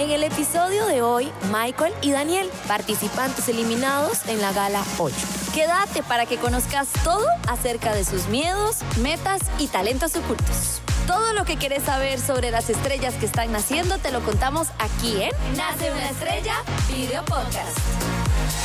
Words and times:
En 0.00 0.10
el 0.10 0.24
episodio 0.24 0.86
de 0.86 1.02
hoy, 1.02 1.30
Michael 1.52 1.92
y 2.00 2.10
Daniel, 2.10 2.48
participantes 2.66 3.50
eliminados 3.50 4.26
en 4.28 4.40
la 4.40 4.50
gala 4.50 4.82
8. 4.96 5.14
Quédate 5.52 6.02
para 6.02 6.24
que 6.24 6.38
conozcas 6.38 6.88
todo 7.04 7.26
acerca 7.46 7.94
de 7.94 8.06
sus 8.06 8.26
miedos, 8.28 8.78
metas 9.02 9.42
y 9.58 9.66
talentos 9.66 10.16
ocultos. 10.16 10.80
Todo 11.06 11.34
lo 11.34 11.44
que 11.44 11.58
quieres 11.58 11.82
saber 11.82 12.18
sobre 12.18 12.50
las 12.50 12.70
estrellas 12.70 13.12
que 13.16 13.26
están 13.26 13.52
naciendo 13.52 13.98
te 13.98 14.10
lo 14.10 14.22
contamos 14.22 14.68
aquí 14.78 15.20
en 15.20 15.32
Nace 15.54 15.92
una 15.92 16.08
estrella, 16.08 16.54
video 16.88 17.22
podcast. 17.26 17.76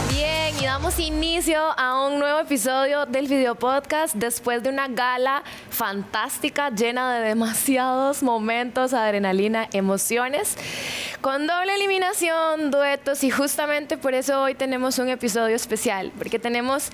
Bien, 0.09 0.55
y 0.59 0.65
damos 0.65 0.99
inicio 0.99 1.59
a 1.77 2.05
un 2.05 2.19
nuevo 2.19 2.39
episodio 2.39 3.05
del 3.05 3.27
video 3.27 3.55
podcast 3.55 4.15
después 4.15 4.61
de 4.61 4.69
una 4.69 4.87
gala 4.87 5.43
fantástica 5.69 6.69
llena 6.69 7.13
de 7.13 7.27
demasiados 7.27 8.21
momentos, 8.21 8.93
adrenalina, 8.93 9.67
emociones, 9.73 10.57
con 11.21 11.47
doble 11.47 11.75
eliminación, 11.75 12.71
duetos 12.71 13.23
y 13.23 13.31
justamente 13.31 13.97
por 13.97 14.13
eso 14.13 14.41
hoy 14.41 14.55
tenemos 14.55 14.99
un 14.99 15.09
episodio 15.09 15.55
especial, 15.55 16.11
porque 16.17 16.39
tenemos 16.39 16.91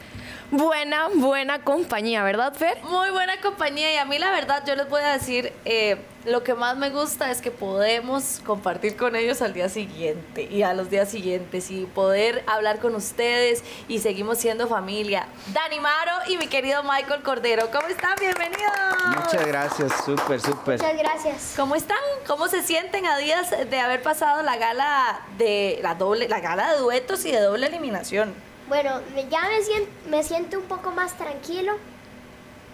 buena, 0.52 1.08
buena 1.16 1.64
compañía, 1.64 2.24
¿verdad, 2.24 2.54
Fer? 2.54 2.78
Muy 2.84 3.10
buena 3.10 3.40
compañía 3.42 3.94
y 3.94 3.98
a 3.98 4.06
mí 4.06 4.20
la 4.20 4.32
verdad 4.32 4.64
yo 4.66 4.76
les 4.76 4.90
voy 4.90 5.02
a 5.02 5.14
decir, 5.14 5.54
eh, 5.66 5.98
lo 6.26 6.44
que 6.44 6.54
más 6.54 6.78
me 6.78 6.90
gusta 6.90 7.32
es 7.32 7.42
que 7.42 7.50
podemos 7.50 8.42
compartir 8.46 8.96
con 8.96 9.16
ellos 9.16 9.42
al 9.42 9.54
día 9.54 9.70
siguiente 9.70 10.44
y 10.44 10.62
a 10.62 10.74
los 10.74 10.90
días 10.90 11.10
siguientes 11.10 11.72
y 11.72 11.86
poder 11.86 12.44
hablar 12.46 12.80
con 12.80 12.96
ustedes 12.96 13.64
y 13.88 14.00
seguimos 14.00 14.38
siendo 14.38 14.68
familia. 14.68 15.28
Dani 15.54 15.80
Maro 15.80 16.12
y 16.28 16.38
mi 16.38 16.48
querido 16.48 16.84
Michael 16.84 17.24
Cordero, 17.24 17.72
¿cómo 17.72 17.88
están? 17.88 18.16
Bienvenidos. 18.20 18.72
Muchas 19.08 19.48
gracias, 19.48 19.92
súper, 20.06 20.40
súper. 20.42 20.80
Muchas 20.80 20.98
gracias. 20.98 21.54
¿Cómo 21.56 21.76
están? 21.76 21.98
¿Cómo 22.28 22.48
se 22.48 22.62
sienten 22.62 23.06
a 23.06 23.18
días 23.18 23.50
de 23.50 23.80
haber 23.80 24.04
pasado 24.04 24.44
la 24.44 24.58
gala 24.58 25.22
de 25.38 25.80
la 25.82 25.96
doble, 25.96 26.28
la 26.28 26.40
gala 26.40 26.74
de 26.74 26.80
duetos 26.80 27.26
y 27.26 27.32
de 27.32 27.40
doble 27.40 27.68
eliminación? 27.68 28.51
Bueno, 28.72 29.02
me- 29.14 29.28
ya 29.28 29.42
me 29.50 29.62
siento, 29.62 29.90
me 30.10 30.24
siento 30.24 30.58
un 30.58 30.64
poco 30.64 30.92
más 30.92 31.18
tranquilo 31.18 31.74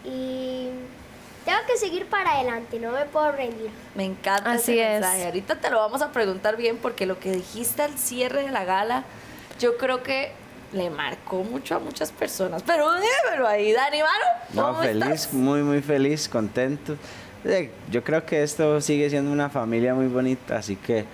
y 0.06 0.68
tengo 1.44 1.58
que 1.66 1.76
seguir 1.76 2.06
para 2.06 2.36
adelante, 2.36 2.80
no 2.80 2.92
me 2.92 3.06
puedo 3.06 3.32
rendir. 3.32 3.72
Me 3.96 4.06
encanta 4.06 4.52
Así 4.52 4.74
ese 4.74 4.84
es. 4.98 5.02
mensaje. 5.02 5.26
Ahorita 5.26 5.56
te 5.60 5.72
lo 5.72 5.80
vamos 5.80 6.04
a 6.04 6.12
preguntar 6.12 6.56
bien 6.56 6.78
porque 6.78 7.08
lo 7.08 7.20
que 7.20 7.32
dijiste 7.32 7.82
al 7.82 7.98
cierre 7.98 8.44
de 8.44 8.52
la 8.52 8.64
gala, 8.64 9.06
yo 9.60 9.78
creo 9.78 10.04
que 10.04 10.34
le 10.72 10.92
marcó 10.92 11.38
mucho 11.44 11.74
a 11.78 11.80
muchas 11.80 12.12
personas. 12.12 12.62
Pero 12.62 12.92
dímelo 12.94 13.48
ahí, 13.48 13.74
Dani 13.74 13.98
Maro. 14.02 14.26
No, 14.54 14.68
¿cómo 14.68 14.84
feliz, 14.84 15.04
estás? 15.22 15.34
muy, 15.34 15.64
muy 15.64 15.82
feliz, 15.82 16.30
contento. 16.30 16.96
Yo 17.90 18.04
creo 18.04 18.24
que 18.24 18.44
esto 18.44 18.82
sigue 18.82 19.10
siendo 19.10 19.32
una 19.32 19.50
familia 19.50 19.96
muy 19.96 20.06
bonita, 20.06 20.58
así 20.58 20.76
que 20.76 21.06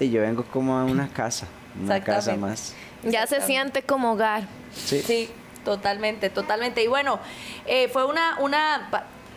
yo 0.00 0.20
vengo 0.20 0.42
como 0.46 0.76
a 0.76 0.84
una 0.84 1.06
casa, 1.06 1.46
una 1.80 2.02
casa 2.02 2.34
más. 2.34 2.74
Ya 3.02 3.26
se 3.26 3.40
siente 3.40 3.82
como 3.82 4.12
hogar. 4.12 4.44
Sí. 4.74 5.02
Sí, 5.02 5.30
totalmente, 5.64 6.30
totalmente. 6.30 6.82
Y 6.82 6.86
bueno, 6.86 7.18
eh, 7.66 7.88
fue 7.88 8.04
una, 8.04 8.36
una, 8.40 8.88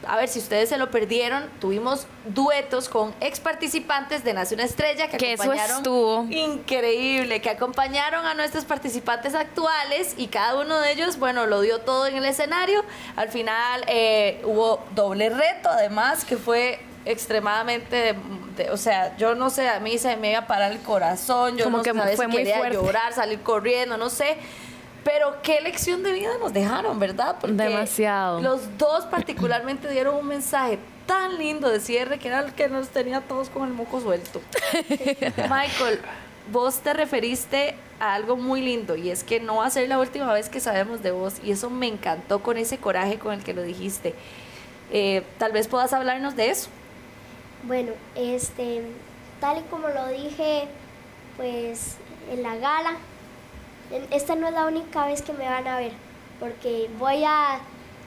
a 0.08 0.18
ver 0.18 0.28
si 0.28 0.40
ustedes 0.40 0.70
se 0.70 0.78
lo 0.78 0.92
perdieron, 0.92 1.50
tuvimos 1.60 2.06
duetos 2.26 2.90
con 2.90 3.14
ex 3.22 3.40
participantes 3.40 4.24
de 4.24 4.34
Nace 4.34 4.54
una 4.56 4.64
Estrella 4.64 5.08
que, 5.08 5.18
Que 5.18 5.34
eso 5.34 5.44
acompañaron. 5.44 5.78
estuvo. 5.78 6.24
Increíble, 6.30 7.42
que 7.42 7.50
acompañaron 7.50 8.26
a 8.26 8.34
nuestros 8.34 8.66
participantes 8.66 9.34
actuales 9.36 10.14
y 10.18 10.28
cada 10.28 10.60
uno 10.60 10.80
de 10.80 10.92
ellos, 10.92 11.18
bueno, 11.18 11.46
lo 11.48 11.62
dio 11.62 11.80
todo 11.80 12.08
en 12.08 12.16
el 12.18 12.26
escenario. 12.26 12.84
Al 13.16 13.30
final 13.30 13.84
eh, 13.88 14.42
hubo 14.46 14.84
doble 14.94 15.30
reto, 15.30 15.70
además, 15.70 16.24
que 16.26 16.38
fue 16.38 16.80
extremadamente, 17.06 18.16
o 18.72 18.78
sea, 18.78 19.16
yo 19.18 19.36
no 19.36 19.50
sé, 19.50 19.70
a 19.70 19.80
mí 19.80 19.98
se 19.98 20.16
me 20.18 20.32
iba 20.32 20.40
a 20.40 20.48
parar 20.48 20.72
el 20.72 20.80
corazón, 20.80 21.58
yo 21.58 21.66
Como 21.66 21.78
no 21.78 21.84
que 21.84 21.94
sabía 21.94 22.16
fue 22.16 22.28
muy 22.28 22.38
quería 22.38 22.58
fuerte. 22.58 22.76
llorar, 22.78 23.14
salir 23.14 23.40
corriendo, 23.42 23.98
no 23.98 24.10
sé. 24.10 24.38
Pero 25.04 25.36
qué 25.44 25.62
lección 25.62 26.02
de 26.02 26.14
vida 26.14 26.32
nos 26.40 26.52
dejaron, 26.52 26.98
¿verdad? 27.00 27.36
Demasiado. 27.44 28.42
Los 28.42 28.78
dos 28.78 29.06
particularmente 29.06 29.88
dieron 29.88 30.16
un 30.16 30.28
mensaje 30.28 30.80
tan 31.06 31.38
lindo 31.38 31.70
de 31.70 31.80
cierre 31.80 32.18
que 32.18 32.28
era 32.30 32.40
el 32.40 32.54
que 32.54 32.68
nos 32.68 32.90
tenía 32.90 33.22
todos 33.22 33.50
con 33.50 33.68
el 33.68 33.74
moco 33.74 34.02
suelto. 34.02 34.42
Michael, 35.50 36.00
vos 36.52 36.80
te 36.80 36.94
referiste 36.94 37.76
a 38.00 38.16
algo 38.16 38.36
muy 38.36 38.62
lindo 38.62 38.96
y 38.96 39.10
es 39.12 39.24
que 39.24 39.40
no 39.40 39.58
va 39.58 39.68
a 39.68 39.70
ser 39.70 39.88
la 39.88 40.00
última 40.00 40.34
vez 40.34 40.50
que 40.50 40.60
sabemos 40.60 41.04
de 41.04 41.12
vos 41.12 41.36
y 41.44 41.52
eso 41.52 41.70
me 41.70 41.88
encantó 41.88 42.42
con 42.42 42.58
ese 42.58 42.78
coraje 42.80 43.20
con 43.20 43.34
el 43.34 43.44
que 43.44 43.54
lo 43.54 43.62
dijiste. 43.62 44.16
Eh, 44.92 45.24
tal 45.38 45.52
vez 45.52 45.68
puedas 45.68 45.94
hablarnos 45.94 46.36
de 46.36 46.50
eso. 46.50 46.70
Bueno, 47.68 47.94
este, 48.14 48.84
tal 49.40 49.58
y 49.58 49.62
como 49.64 49.90
lo 49.90 50.08
dije, 50.10 50.68
pues 51.36 51.98
en 52.32 52.44
la 52.44 52.56
gala, 52.58 52.98
esta 54.12 54.36
no 54.36 54.48
es 54.48 54.54
la 54.54 54.68
única 54.68 55.08
vez 55.08 55.24
que 55.24 55.34
me 55.34 55.50
van 55.50 55.68
a 55.68 55.80
ver, 55.80 55.92
porque 56.40 56.92
voy 57.00 57.24
a 57.24 57.58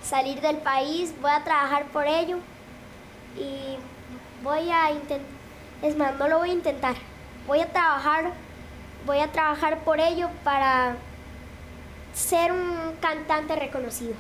salir 0.01 0.41
del 0.41 0.59
país, 0.59 1.13
voy 1.21 1.33
a 1.33 1.43
trabajar 1.43 1.87
por 1.87 2.07
ello 2.07 2.39
y 3.37 3.77
voy 4.45 4.71
a 4.71 4.93
intentar, 4.93 5.27
es 5.83 5.97
más, 5.97 6.17
no 6.17 6.29
lo 6.29 6.39
voy 6.39 6.51
a 6.51 6.53
intentar, 6.53 6.95
voy 7.49 7.59
a 7.59 7.67
trabajar, 7.67 8.33
voy 9.07 9.19
a 9.19 9.33
trabajar 9.33 9.81
por 9.81 9.99
ello 9.99 10.29
para 10.45 10.95
ser 12.15 12.53
un 12.53 12.95
cantante 13.01 13.57
reconocido. 13.57 14.15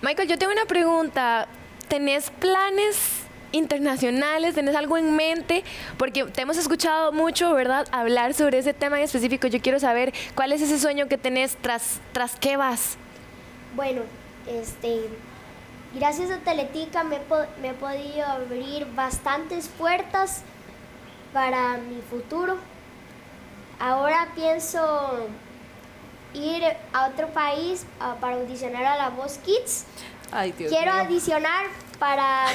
Michael, 0.00 0.28
yo 0.28 0.38
tengo 0.38 0.52
una 0.52 0.66
pregunta. 0.66 1.48
¿Tenés 1.88 2.30
planes 2.30 3.23
internacionales? 3.54 4.54
¿Tenés 4.54 4.76
algo 4.76 4.96
en 4.98 5.14
mente? 5.16 5.64
Porque 5.96 6.24
te 6.24 6.42
hemos 6.42 6.56
escuchado 6.56 7.12
mucho, 7.12 7.54
¿verdad? 7.54 7.86
Hablar 7.92 8.34
sobre 8.34 8.58
ese 8.58 8.74
tema 8.74 8.98
en 8.98 9.04
específico. 9.04 9.46
Yo 9.46 9.60
quiero 9.60 9.80
saber 9.80 10.12
cuál 10.34 10.52
es 10.52 10.60
ese 10.60 10.78
sueño 10.78 11.08
que 11.08 11.18
tenés, 11.18 11.56
tras, 11.60 12.00
tras 12.12 12.36
qué 12.36 12.56
vas. 12.56 12.96
Bueno, 13.76 14.02
este, 14.46 15.00
gracias 15.94 16.30
a 16.30 16.38
Teletica 16.38 17.04
me, 17.04 17.18
me 17.60 17.68
he 17.70 17.72
podido 17.74 18.26
abrir 18.26 18.86
bastantes 18.94 19.68
puertas 19.68 20.42
para 21.32 21.78
mi 21.78 22.00
futuro. 22.02 22.56
Ahora 23.80 24.28
pienso 24.34 25.28
ir 26.32 26.62
a 26.92 27.08
otro 27.08 27.28
país 27.28 27.84
ah, 28.00 28.16
para 28.20 28.36
audicionar 28.36 28.84
a 28.84 28.96
la 28.96 29.08
Voz 29.10 29.38
Kids. 29.38 29.84
Ay, 30.32 30.52
Dios 30.52 30.70
Quiero 30.72 30.92
mío. 30.92 31.02
audicionar 31.02 31.66
para, 31.98 32.46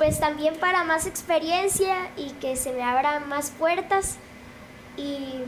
pues 0.00 0.18
también 0.18 0.56
para 0.56 0.82
más 0.82 1.04
experiencia 1.04 2.08
y 2.16 2.30
que 2.40 2.56
se 2.56 2.72
me 2.72 2.82
abran 2.82 3.28
más 3.28 3.50
puertas. 3.50 4.16
Y 4.96 5.42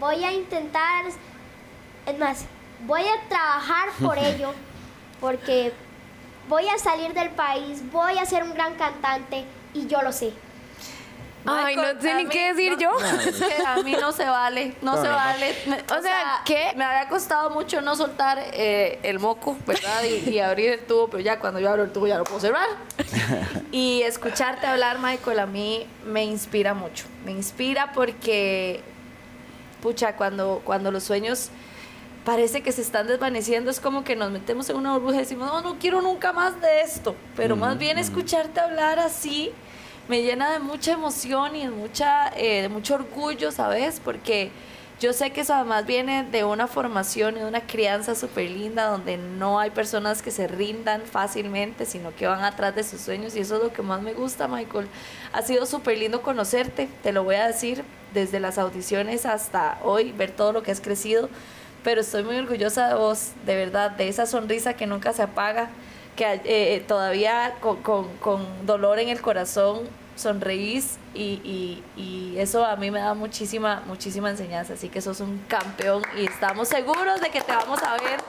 voy 0.00 0.24
a 0.24 0.32
intentar, 0.32 1.04
es 2.06 2.18
más, 2.18 2.46
voy 2.86 3.02
a 3.02 3.28
trabajar 3.28 3.90
por 4.00 4.16
ello, 4.24 4.54
porque 5.20 5.70
voy 6.48 6.66
a 6.66 6.78
salir 6.78 7.12
del 7.12 7.28
país, 7.28 7.82
voy 7.92 8.16
a 8.16 8.24
ser 8.24 8.42
un 8.42 8.54
gran 8.54 8.74
cantante 8.76 9.44
y 9.74 9.86
yo 9.86 10.00
lo 10.00 10.12
sé. 10.12 10.32
Ay, 11.44 11.74
no 11.76 12.00
sé 12.00 12.14
ni 12.14 12.26
qué 12.26 12.52
decir 12.52 12.72
no, 12.72 12.78
yo. 12.78 12.90
Que 12.98 13.66
a 13.66 13.76
mí 13.82 13.96
no 14.00 14.12
se 14.12 14.24
vale, 14.24 14.74
no, 14.80 14.94
No, 14.96 15.02
se 15.02 15.08
vale. 15.08 15.56
Me- 15.66 15.82
O 15.96 16.00
sea, 16.02 16.40
¿qué? 16.44 16.72
Me 16.76 16.84
había 16.84 17.08
costado 17.08 17.50
mucho 17.50 17.80
no 17.80 17.96
soltar 17.96 18.38
eh, 18.52 19.00
el 19.02 19.18
moco, 19.18 19.56
¿verdad? 19.66 20.02
Y, 20.04 20.30
y 20.30 20.38
abrir 20.38 20.70
el 20.72 20.80
tubo, 20.80 21.08
pero 21.08 21.20
ya 21.22 21.38
cuando 21.40 21.58
yo 21.58 21.68
abro 21.70 21.82
el 21.84 21.90
tubo 21.92 22.06
ya 22.06 22.18
lo 22.18 22.24
puedo 22.24 22.40
cerrar. 22.40 22.68
Y 23.72 24.02
escucharte 24.02 24.66
hablar, 24.66 24.98
Michael, 24.98 25.38
a 25.40 25.46
mí 25.46 25.86
me 26.04 26.24
inspira 26.24 26.74
mucho. 26.74 27.06
Me 27.24 27.32
inspira 27.32 27.92
porque, 27.94 28.82
pucha, 29.82 30.14
cuando, 30.16 30.60
cuando 30.64 30.90
los 30.90 31.02
sueños 31.04 31.48
parece 32.24 32.62
que 32.62 32.70
se 32.70 32.82
están 32.82 33.06
desvaneciendo, 33.08 33.70
es 33.70 33.80
como 33.80 34.04
que 34.04 34.14
nos 34.14 34.30
metemos 34.30 34.68
en 34.70 34.76
una 34.76 34.92
burbuja 34.92 35.16
y 35.16 35.18
decimos, 35.20 35.48
no, 35.48 35.60
no 35.62 35.78
quiero 35.78 36.00
nunca 36.02 36.32
más 36.32 36.60
de 36.60 36.82
esto. 36.82 37.16
Pero 37.34 37.56
más 37.56 37.78
bien 37.78 37.98
escucharte 37.98 38.60
hablar 38.60 38.98
así 38.98 39.52
me 40.08 40.22
llena 40.22 40.52
de 40.52 40.58
mucha 40.58 40.92
emoción 40.92 41.54
y 41.56 41.64
de, 41.64 41.70
mucha, 41.70 42.28
eh, 42.36 42.62
de 42.62 42.68
mucho 42.68 42.94
orgullo, 42.94 43.50
¿sabes? 43.52 44.00
Porque 44.04 44.50
yo 45.00 45.12
sé 45.12 45.30
que 45.30 45.40
eso 45.40 45.54
además 45.54 45.86
viene 45.86 46.22
de 46.24 46.44
una 46.44 46.66
formación 46.68 47.36
y 47.36 47.40
de 47.40 47.46
una 47.46 47.60
crianza 47.66 48.14
súper 48.14 48.50
linda 48.50 48.86
donde 48.86 49.16
no 49.16 49.58
hay 49.58 49.70
personas 49.70 50.22
que 50.22 50.30
se 50.30 50.46
rindan 50.46 51.02
fácilmente, 51.02 51.86
sino 51.86 52.14
que 52.14 52.26
van 52.26 52.44
atrás 52.44 52.74
de 52.74 52.84
sus 52.84 53.00
sueños 53.00 53.34
y 53.34 53.40
eso 53.40 53.56
es 53.56 53.62
lo 53.64 53.72
que 53.72 53.82
más 53.82 54.00
me 54.02 54.12
gusta, 54.12 54.46
Michael. 54.48 54.86
Ha 55.32 55.42
sido 55.42 55.66
súper 55.66 55.98
lindo 55.98 56.22
conocerte, 56.22 56.88
te 57.02 57.12
lo 57.12 57.24
voy 57.24 57.34
a 57.36 57.46
decir, 57.46 57.82
desde 58.14 58.38
las 58.38 58.58
audiciones 58.58 59.24
hasta 59.26 59.78
hoy, 59.82 60.12
ver 60.12 60.30
todo 60.30 60.52
lo 60.52 60.62
que 60.62 60.70
has 60.70 60.80
crecido, 60.80 61.28
pero 61.82 62.02
estoy 62.02 62.22
muy 62.22 62.36
orgullosa 62.36 62.88
de 62.88 62.94
vos, 62.94 63.30
de 63.46 63.56
verdad, 63.56 63.90
de 63.92 64.08
esa 64.08 64.26
sonrisa 64.26 64.74
que 64.74 64.86
nunca 64.86 65.12
se 65.12 65.22
apaga, 65.22 65.70
que 66.14 66.40
eh, 66.44 66.84
todavía 66.86 67.54
con, 67.60 67.82
con- 67.82 68.16
con 68.18 68.46
dolor 68.66 68.98
en 69.00 69.08
el 69.08 69.20
corazón 69.20 69.80
sonreís 70.16 70.96
y, 71.14 71.40
y- 71.44 71.82
y 71.96 72.38
eso 72.38 72.64
a 72.64 72.76
mí 72.76 72.90
me 72.90 73.00
da 73.00 73.14
muchísima, 73.14 73.82
muchísima 73.86 74.30
enseñanza. 74.30 74.74
Así 74.74 74.88
que 74.88 75.00
sos 75.00 75.20
un 75.20 75.38
campeón 75.48 76.02
y 76.18 76.24
estamos 76.26 76.68
seguros 76.68 77.20
de 77.20 77.30
que 77.30 77.40
te 77.40 77.52
vamos 77.52 77.82
a 77.82 77.94
ver 77.94 78.20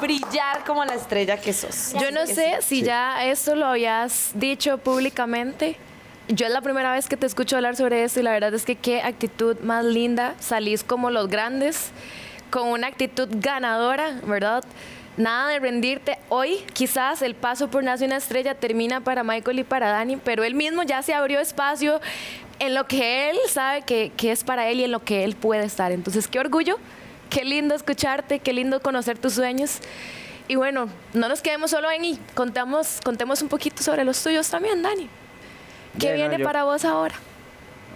brillar 0.00 0.64
como 0.66 0.84
la 0.84 0.94
estrella 0.94 1.36
que 1.40 1.52
sos. 1.52 1.94
Yo 2.00 2.10
no 2.10 2.26
sé 2.26 2.34
sí. 2.34 2.62
si 2.62 2.80
Sí. 2.80 2.82
ya 2.82 3.24
esto 3.24 3.54
lo 3.54 3.66
habías 3.66 4.30
dicho 4.34 4.78
públicamente. 4.78 5.76
yo 6.28 6.46
es 6.46 6.52
la 6.52 6.60
primera 6.60 6.92
vez 6.92 7.08
que 7.08 7.16
te 7.16 7.26
escucho 7.26 7.56
hablar 7.56 7.76
sobre 7.76 8.04
esto 8.04 8.20
y 8.20 8.22
la 8.22 8.30
verdad 8.32 8.54
es 8.54 8.64
que 8.64 8.76
qué 8.76 9.02
actitud 9.02 9.58
más 9.60 9.84
linda. 9.84 10.34
Salís 10.40 10.82
como 10.84 11.10
los 11.10 11.28
grandes, 11.28 11.90
con 12.50 12.68
una 12.68 12.86
actitud 12.86 13.28
ganadora, 13.32 14.20
¿verdad? 14.26 14.64
Nada 15.16 15.50
de 15.50 15.58
rendirte. 15.58 16.18
Hoy 16.30 16.58
quizás 16.72 17.20
el 17.22 17.34
paso 17.34 17.68
por 17.68 17.84
Nace 17.84 18.06
una 18.06 18.16
Estrella 18.16 18.54
termina 18.54 19.00
para 19.02 19.22
Michael 19.22 19.58
y 19.58 19.64
para 19.64 19.90
Dani, 19.90 20.16
pero 20.16 20.42
él 20.42 20.54
mismo 20.54 20.82
ya 20.84 21.02
se 21.02 21.12
abrió 21.12 21.38
espacio 21.40 22.00
en 22.58 22.74
lo 22.74 22.86
que 22.86 23.28
él 23.30 23.36
sabe 23.48 23.82
que, 23.82 24.10
que 24.16 24.32
es 24.32 24.42
para 24.42 24.68
él 24.70 24.80
y 24.80 24.84
en 24.84 24.90
lo 24.92 25.00
que 25.04 25.24
él 25.24 25.36
puede 25.36 25.64
estar. 25.64 25.92
Entonces, 25.92 26.28
qué 26.28 26.38
orgullo, 26.40 26.78
qué 27.28 27.44
lindo 27.44 27.74
escucharte, 27.74 28.38
qué 28.38 28.52
lindo 28.54 28.80
conocer 28.80 29.18
tus 29.18 29.34
sueños. 29.34 29.80
Y 30.48 30.54
bueno, 30.54 30.88
no 31.12 31.28
nos 31.28 31.42
quedemos 31.42 31.70
solo 31.70 31.90
en 31.90 32.04
y 32.04 32.18
contamos, 32.34 33.00
contemos 33.04 33.42
un 33.42 33.48
poquito 33.48 33.82
sobre 33.82 34.04
los 34.04 34.22
tuyos 34.22 34.48
también, 34.48 34.82
Dani. 34.82 35.08
¿Qué 35.98 36.06
Bueno, 36.08 36.14
viene 36.16 36.38
yo- 36.38 36.44
para 36.44 36.64
vos 36.64 36.84
ahora? 36.86 37.14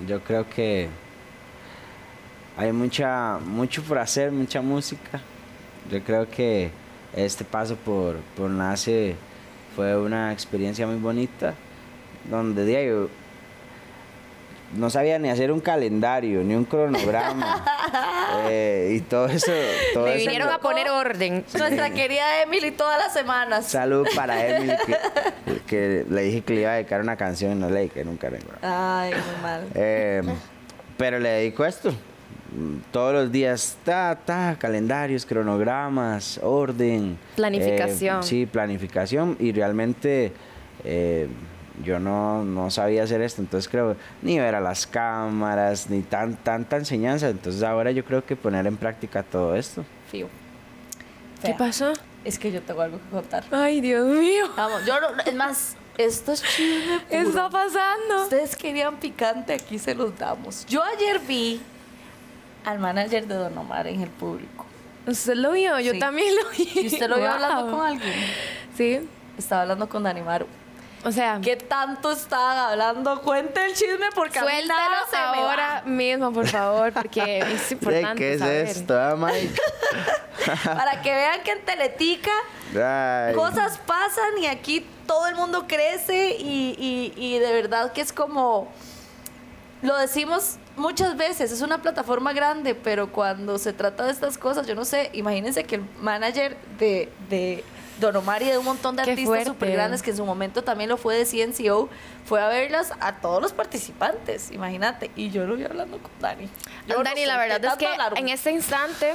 Yo 0.06 0.20
creo 0.20 0.46
que 0.50 0.88
hay 2.58 2.72
mucha, 2.72 3.38
mucho 3.38 3.82
por 3.82 3.98
hacer, 3.98 4.30
mucha 4.32 4.60
música. 4.60 5.20
Yo 5.90 6.02
creo 6.02 6.28
que 6.28 6.70
este 7.16 7.44
paso 7.44 7.76
por, 7.76 8.16
por 8.36 8.50
Nace 8.50 9.16
fue 9.74 9.96
una 9.96 10.32
experiencia 10.32 10.86
muy 10.86 10.96
bonita, 10.96 11.54
donde 12.30 12.64
día 12.64 12.82
yo 12.84 13.08
no 14.74 14.90
sabía 14.90 15.18
ni 15.18 15.28
hacer 15.30 15.52
un 15.52 15.60
calendario, 15.60 16.42
ni 16.42 16.54
un 16.54 16.64
cronograma. 16.64 17.64
eh, 18.48 18.94
y 18.96 19.00
todo 19.00 19.26
eso. 19.26 19.52
Todo 19.94 20.06
Le 20.06 20.16
vinieron 20.16 20.48
a 20.48 20.58
poner 20.58 20.90
orden. 20.90 21.44
Nuestra 21.56 21.90
querida 21.90 22.42
Emily 22.42 22.72
todas 22.72 22.98
las 22.98 23.12
semanas. 23.12 23.66
Salud 23.66 24.06
para 24.14 24.46
Emily, 24.46 24.74
que, 24.84 25.60
que 25.66 26.06
le 26.08 26.22
dije 26.22 26.42
que 26.42 26.54
le 26.54 26.60
iba 26.62 26.70
a 26.70 26.74
dedicar 26.74 27.00
una 27.00 27.16
canción 27.16 27.52
y 27.52 27.54
no 27.54 27.70
le 27.70 27.80
dediqué 27.80 28.04
nunca 28.04 28.28
ninguna. 28.28 28.58
Ay, 28.62 29.12
muy 29.12 29.42
mal. 29.42 29.66
Eh, 29.74 30.22
pero 30.96 31.18
le 31.18 31.28
dedico 31.28 31.64
esto. 31.64 31.94
Todos 32.91 33.12
los 33.12 33.32
días, 33.32 33.76
ta, 33.85 34.19
ta, 34.25 34.56
calendarios, 34.58 35.26
cronogramas, 35.26 36.41
orden. 36.43 37.19
Planificación. 37.37 38.20
eh, 38.20 38.23
sí, 38.23 38.47
planificación. 38.47 39.37
Y 39.38 39.53
realmente 39.53 40.32
eh, 40.85 41.29
yo 41.85 41.99
no, 41.99 42.44
no 42.44 42.70
sabía 42.70 43.03
hacer 43.03 43.20
esto. 43.20 43.43
Entonces 43.43 43.69
creo, 43.69 43.97
ni 44.23 44.38
ver 44.38 44.55
a 44.55 44.61
las 44.61 44.87
cámaras, 44.87 45.91
ni 45.91 46.00
tan, 46.03 46.37
tanta 46.37 46.76
enseñanza. 46.76 47.29
Entonces 47.29 47.62
ahora 47.62 47.91
yo 47.91 48.05
creo 48.05 48.25
que 48.25 48.37
poner 48.37 48.67
en 48.67 48.76
práctica 48.76 49.23
todo 49.23 49.55
esto. 49.55 49.85
Fío. 50.11 50.29
¿Qué 51.44 51.52
pasó? 51.55 51.93
Es 52.25 52.38
que 52.38 52.50
yo 52.50 52.62
tengo 52.62 52.81
algo 52.81 52.99
que 52.99 53.09
contar. 53.11 53.44
Ay, 53.50 53.81
Dios 53.81 54.06
mío. 54.09 54.47
Vamos, 54.56 54.85
yo 54.87 54.99
no, 55.00 55.09
es 55.25 55.35
más, 55.35 55.76
esto 55.99 56.32
es 56.32 56.43
chisme 56.43 57.00
¿Qué 57.11 57.19
puro. 57.19 57.29
está 57.29 57.50
pasando? 57.50 58.23
Ustedes 58.25 58.56
querían 58.56 58.97
picante, 58.97 59.52
aquí 59.52 59.79
se 59.79 59.94
los 59.94 60.19
damos. 60.19 60.64
Yo 60.67 60.82
ayer 60.82 61.20
vi 61.20 61.61
al 62.66 62.78
manager 62.80 63.26
de 63.26 63.34
Don 63.34 63.56
Omar 63.56 63.86
en 63.86 64.02
el 64.02 64.10
público. 64.10 64.66
¿Usted 65.06 65.34
lo 65.34 65.52
vio? 65.52 65.78
Yo 65.80 65.92
Sí. 65.92 65.98
también 66.00 66.34
lo 66.34 66.50
vi. 66.50 66.68
¿Y 66.74 66.86
usted 66.88 67.08
lo 67.08 67.16
vio 67.16 67.30
hablando 67.30 67.62
Wow. 67.66 67.76
con 67.78 67.86
alguien? 67.86 68.14
Sí. 68.76 69.08
Estaba 69.38 69.62
hablando 69.62 69.88
con 69.88 70.02
Dani 70.02 70.20
Maru. 70.22 70.46
O 71.04 71.12
sea, 71.12 71.38
¿Qué 71.40 71.54
tanto 71.56 72.10
estaban 72.10 72.58
hablando? 72.58 73.22
Cuente 73.22 73.64
el 73.64 73.74
chisme 73.74 74.06
porque 74.16 74.40
a 74.40 74.42
mí 74.42 74.48
suéltelo 74.48 74.74
nada 74.74 74.96
se 75.08 75.16
me 75.16 75.22
va. 75.44 75.50
ahora 75.50 75.82
mismo, 75.86 76.32
por 76.32 76.48
favor, 76.48 76.92
porque 76.92 77.38
es 77.38 77.70
importante 77.72 78.16
¿Qué 78.18 78.32
es 78.34 78.40
saber. 78.40 78.66
esto, 78.66 79.00
ah, 79.00 79.14
Mike? 79.16 79.54
Para 80.64 81.02
que 81.02 81.14
vean 81.14 81.42
que 81.44 81.52
en 81.52 81.64
Teletica 81.64 82.32
Ay. 82.74 83.34
cosas 83.36 83.78
pasan 83.86 84.38
y 84.40 84.46
aquí 84.46 84.84
todo 85.06 85.28
el 85.28 85.36
mundo 85.36 85.66
crece 85.68 86.36
y, 86.40 86.74
y- 86.76 87.12
y 87.16 87.38
de 87.38 87.52
verdad 87.52 87.92
que 87.92 88.00
es 88.00 88.12
como, 88.12 88.66
lo 89.82 89.96
decimos 89.98 90.56
muchas 90.76 91.17
veces, 91.17 91.52
es 91.52 91.62
una 91.62 91.82
plataforma 91.82 92.32
grande, 92.32 92.75
pero 92.75 93.11
cuando 93.11 93.58
se 93.58 93.73
trata 93.73 94.05
de 94.05 94.12
estas 94.12 94.38
cosas, 94.38 94.67
yo 94.67 94.75
no 94.75 94.84
sé, 94.84 95.11
imagínense 95.12 95.64
que 95.64 95.76
el 95.76 95.82
manager 96.00 96.56
de, 96.78 97.08
de 97.28 97.64
Don 98.00 98.14
Omar 98.16 98.43
y 98.43 98.46
de 98.50 98.58
un 98.58 98.64
montón 98.64 98.94
de 98.96 99.04
Qué 99.04 99.10
artistas 99.12 99.44
súper 99.46 99.72
grandes 99.72 100.02
que 100.02 100.10
en 100.10 100.16
su 100.19 100.25
momento 100.26 100.62
también 100.62 100.90
lo 100.90 100.96
fue 100.96 101.16
de 101.16 101.25
CNCO, 101.25 101.88
fue 102.26 102.43
a 102.43 102.48
verlas 102.48 102.93
a 103.00 103.16
todos 103.16 103.40
los 103.40 103.52
participantes, 103.52 104.50
imagínate, 104.50 105.10
y 105.16 105.31
yo 105.31 105.46
lo 105.46 105.56
vi 105.56 105.64
hablando 105.64 105.98
con 105.98 106.10
Dani. 106.20 106.48
Yo 106.87 107.02
Dani, 107.02 107.25
la 107.25 107.34
¿qué 107.34 107.48
verdad 107.48 107.72
es 107.72 107.78
que 107.78 107.87
hablaron? 107.87 108.19
en 108.19 108.28
este 108.28 108.50
instante 108.52 109.14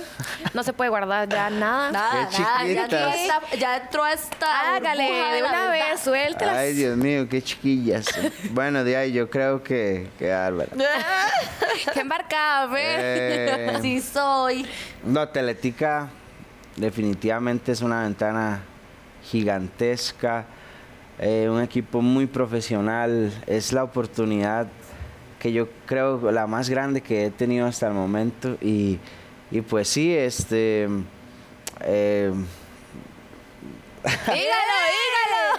no 0.54 0.63
se 0.63 0.74
puede 0.74 0.89
guardar 0.89 1.30
ya 1.30 1.50
nada. 1.51 1.92
Nada, 1.92 2.30
Qué 2.30 2.42
nada, 2.42 2.63
ya, 2.66 2.81
entró 2.83 2.98
esta- 3.10 3.56
ya 3.60 3.78
entró 3.78 4.07
esta 4.07 4.75
Hágale 4.75 5.04
de 5.04 5.44
una 5.44 5.68
verdad. 5.68 5.72
vez, 5.92 6.00
suéltelas. 6.00 6.57
Ay, 6.57 6.74
Dios 6.74 6.98
mío, 6.98 7.27
qué 7.30 7.42
chiquillas. 7.42 8.06
bueno, 8.51 8.84
de 8.84 8.98
ahí 8.98 9.12
yo 9.12 9.30
creo 9.30 9.62
que, 9.63 10.10
que 10.18 10.30
bárbaro. 10.30 10.72
Qué 11.94 12.00
embarcada, 12.01 12.66
ve. 12.68 12.81
Eh, 12.84 13.77
Sí 13.81 14.01
soy. 14.01 14.66
no, 15.04 15.27
Teletica 15.30 16.10
definitivamente 16.75 17.72
es 17.72 17.81
una 17.81 18.04
ventana 18.04 18.62
gigantesca, 19.24 20.46
eh, 21.20 21.48
un 21.50 21.62
equipo 21.62 22.02
muy 22.02 22.26
profesional, 22.26 23.32
es 23.48 23.74
la 23.74 23.84
oportunidad 23.84 24.68
que 25.40 25.52
yo 25.52 25.68
creo 25.86 26.32
la 26.32 26.46
más 26.48 26.70
grande 26.70 27.02
que 27.02 27.26
he 27.26 27.32
tenido 27.32 27.66
hasta 27.68 27.88
el 27.88 27.94
momento 27.94 28.58
y, 28.62 29.00
y 29.52 29.62
pues 29.62 29.88
sí, 29.88 30.14
este... 30.16 30.88
eh, 31.82 32.32
dígalo, 34.04 34.36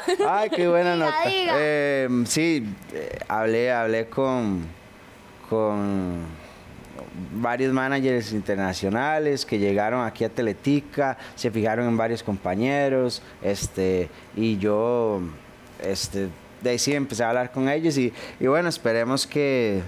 dígalo. 0.06 0.30
Ay, 0.30 0.50
qué 0.50 0.68
buena 0.68 0.94
Diga, 0.94 1.06
nota. 1.06 1.28
diga. 1.28 1.52
Eh, 1.56 2.08
sí, 2.26 2.66
eh, 2.92 3.18
hablé, 3.28 3.72
hablé 3.72 4.08
con, 4.08 4.66
con 5.48 6.22
varios 7.34 7.72
managers 7.72 8.32
internacionales 8.32 9.44
que 9.44 9.58
llegaron 9.58 10.04
aquí 10.04 10.24
a 10.24 10.28
Teletica, 10.28 11.18
se 11.34 11.50
fijaron 11.50 11.86
en 11.88 11.96
varios 11.96 12.22
compañeros, 12.22 13.22
este, 13.42 14.08
y 14.36 14.56
yo, 14.58 15.20
este, 15.82 16.28
de 16.62 16.70
ahí 16.70 16.78
sí 16.78 16.94
empecé 16.94 17.24
a 17.24 17.28
hablar 17.30 17.50
con 17.52 17.68
ellos 17.68 17.96
y, 17.98 18.12
y 18.40 18.46
bueno, 18.46 18.68
esperemos 18.68 19.26
que, 19.26 19.82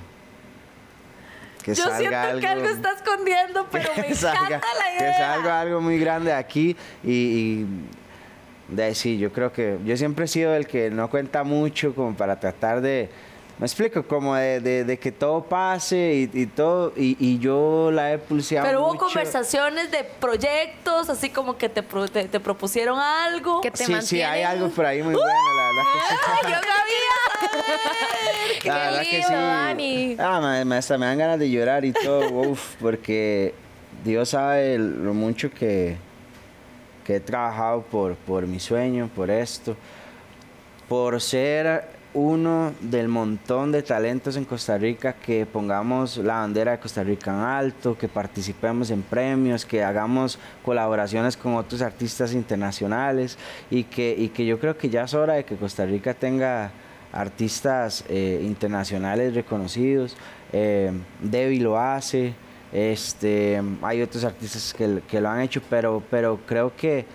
que 1.63 1.75
Yo 1.75 1.85
salga 1.85 1.99
siento 1.99 2.17
algo, 2.19 2.41
que 2.41 2.47
algo 2.47 2.69
está 2.69 2.93
escondiendo, 2.93 3.67
pero 3.71 3.89
me 3.97 4.09
encanta 4.09 4.15
salga- 4.17 4.61
Que 4.99 5.13
salga 5.17 5.61
algo 5.61 5.81
muy 5.81 5.99
grande 5.99 6.33
aquí 6.33 6.77
y, 7.03 7.11
y 7.11 7.67
de 8.69 8.83
ahí 8.85 8.95
sí, 8.95 9.19
yo 9.19 9.33
creo 9.33 9.53
que 9.53 9.79
yo 9.85 9.97
siempre 9.97 10.27
he 10.27 10.29
sido 10.29 10.55
el 10.55 10.67
que 10.67 10.91
no 10.91 11.09
cuenta 11.09 11.43
mucho 11.45 11.95
como 11.95 12.15
para 12.15 12.39
tratar 12.39 12.81
de, 12.81 13.09
me 13.59 13.67
explico, 13.67 14.03
como 14.03 14.35
de, 14.35 14.59
de- 14.61 14.85
de 14.85 14.99
que 14.99 15.13
todo 15.13 15.45
pase 15.45 16.29
y, 16.35 16.43
y 16.43 16.47
todo, 16.47 16.93
y, 16.97 17.17
y 17.21 17.39
yo 17.39 17.91
la 17.93 18.13
he 18.13 18.19
pulseado 18.19 18.67
Pero 18.67 18.81
hubo 18.83 18.95
mucho. 18.95 19.07
conversaciones 19.07 19.91
de 19.93 20.03
proyectos, 20.05 21.09
así 21.09 21.31
como 21.31 21.57
que 21.57 21.69
te, 21.69 21.83
pro- 21.83 22.09
te, 22.09 22.25
te 22.25 22.41
propusieron 22.41 22.99
algo. 22.99 23.61
Que 23.61 23.71
te 23.71 23.79
Sí, 23.85 23.95
sí, 24.03 24.23
hay 24.23 24.43
mantienen- 24.43 24.47
algo 24.47 24.69
por 24.71 24.85
ahí 24.87 25.03
muy 25.03 25.15
bueno, 25.15 25.29
la 25.29 25.67
verdad 25.67 25.83
que 25.93 25.99
sí. 26.09 26.17
¡Ay, 26.27 26.53
yo 26.53 26.59
sabía! 26.59 27.65
Qué 28.63 28.69
La 28.69 28.75
verdad 28.79 29.03
que 29.03 29.11
lindo, 29.13 29.29
sí. 29.29 29.35
Dani. 29.35 30.17
Ah, 30.19 30.41
me, 30.41 30.65
me- 30.65 30.77
hasta 30.77 30.99
me 30.99 31.07
dan 31.07 31.19
ganas 31.19 31.39
de 31.39 31.51
llorar 31.51 31.85
y 31.85 31.93
todo, 31.93 32.29
uf, 32.33 32.75
porque 32.81 33.55
Dios 34.05 34.31
sabe 34.31 34.79
lo 34.79 35.15
mucho 35.15 35.51
que, 35.53 35.97
que 37.05 37.17
he 37.17 37.21
trabajado 37.21 37.83
por, 37.83 38.17
por 38.17 38.47
mi 38.47 38.59
sueño, 38.59 39.09
por 39.15 39.31
esto, 39.31 39.77
por 40.89 41.21
ser 41.21 41.89
uno 42.15 42.73
del 42.81 43.09
montón 43.09 43.73
de 43.73 43.83
talentos 43.83 44.37
en 44.37 44.45
Costa 44.45 44.79
Rica, 44.79 45.15
que 45.15 45.47
pongamos 45.47 46.17
la 46.17 46.35
bandera 46.39 46.73
de 46.73 46.79
Costa 46.79 47.03
Rica 47.03 47.33
en 47.33 47.41
alto, 47.41 47.99
que 47.99 48.09
participemos 48.09 48.91
en 48.91 49.03
premios, 49.03 49.67
que 49.67 49.83
hagamos 49.83 50.39
colaboraciones 50.65 51.37
con 51.37 51.57
otros 51.57 51.83
artistas 51.83 52.33
internacionales 52.33 53.37
y 53.69 53.85
que, 53.85 54.15
y 54.17 54.29
que 54.29 54.47
yo 54.47 54.61
creo 54.61 54.79
que 54.79 54.89
ya 54.89 55.03
es 55.03 55.15
hora 55.15 55.35
de 55.35 55.45
que 55.45 55.57
Costa 55.57 55.85
Rica 55.85 56.15
tenga 56.15 56.71
artistas 57.13 58.05
eh, 58.09 58.41
internacionales 58.45 59.35
reconocidos. 59.35 60.17
Eh, 60.53 60.93
Debbie 61.21 61.61
lo 61.61 61.79
hace, 61.79 62.33
este, 62.73 63.61
hay 63.83 64.03
otros 64.03 64.23
artistas 64.25 64.73
que, 64.73 65.03
que 65.09 65.21
lo 65.21 65.29
han 65.29 65.41
hecho, 65.41 65.61
pero, 65.69 66.01
pero 66.11 66.41
creo 66.47 66.75
que, 66.77 67.07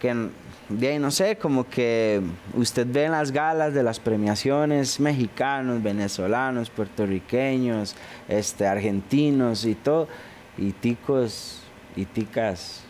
que 0.00 0.28
de 0.68 0.88
ahí, 0.88 0.98
no 0.98 1.10
sé, 1.10 1.36
como 1.36 1.68
que 1.68 2.20
usted 2.54 2.86
ve 2.88 3.04
en 3.04 3.12
las 3.12 3.32
galas 3.32 3.72
de 3.74 3.82
las 3.82 3.98
premiaciones 3.98 5.00
mexicanos, 5.00 5.82
venezolanos, 5.82 6.70
puertorriqueños, 6.70 7.96
este, 8.28 8.66
argentinos 8.66 9.64
y 9.64 9.74
todo, 9.74 10.08
y 10.56 10.72
ticos 10.72 11.60
y 11.96 12.04
ticas. 12.04 12.82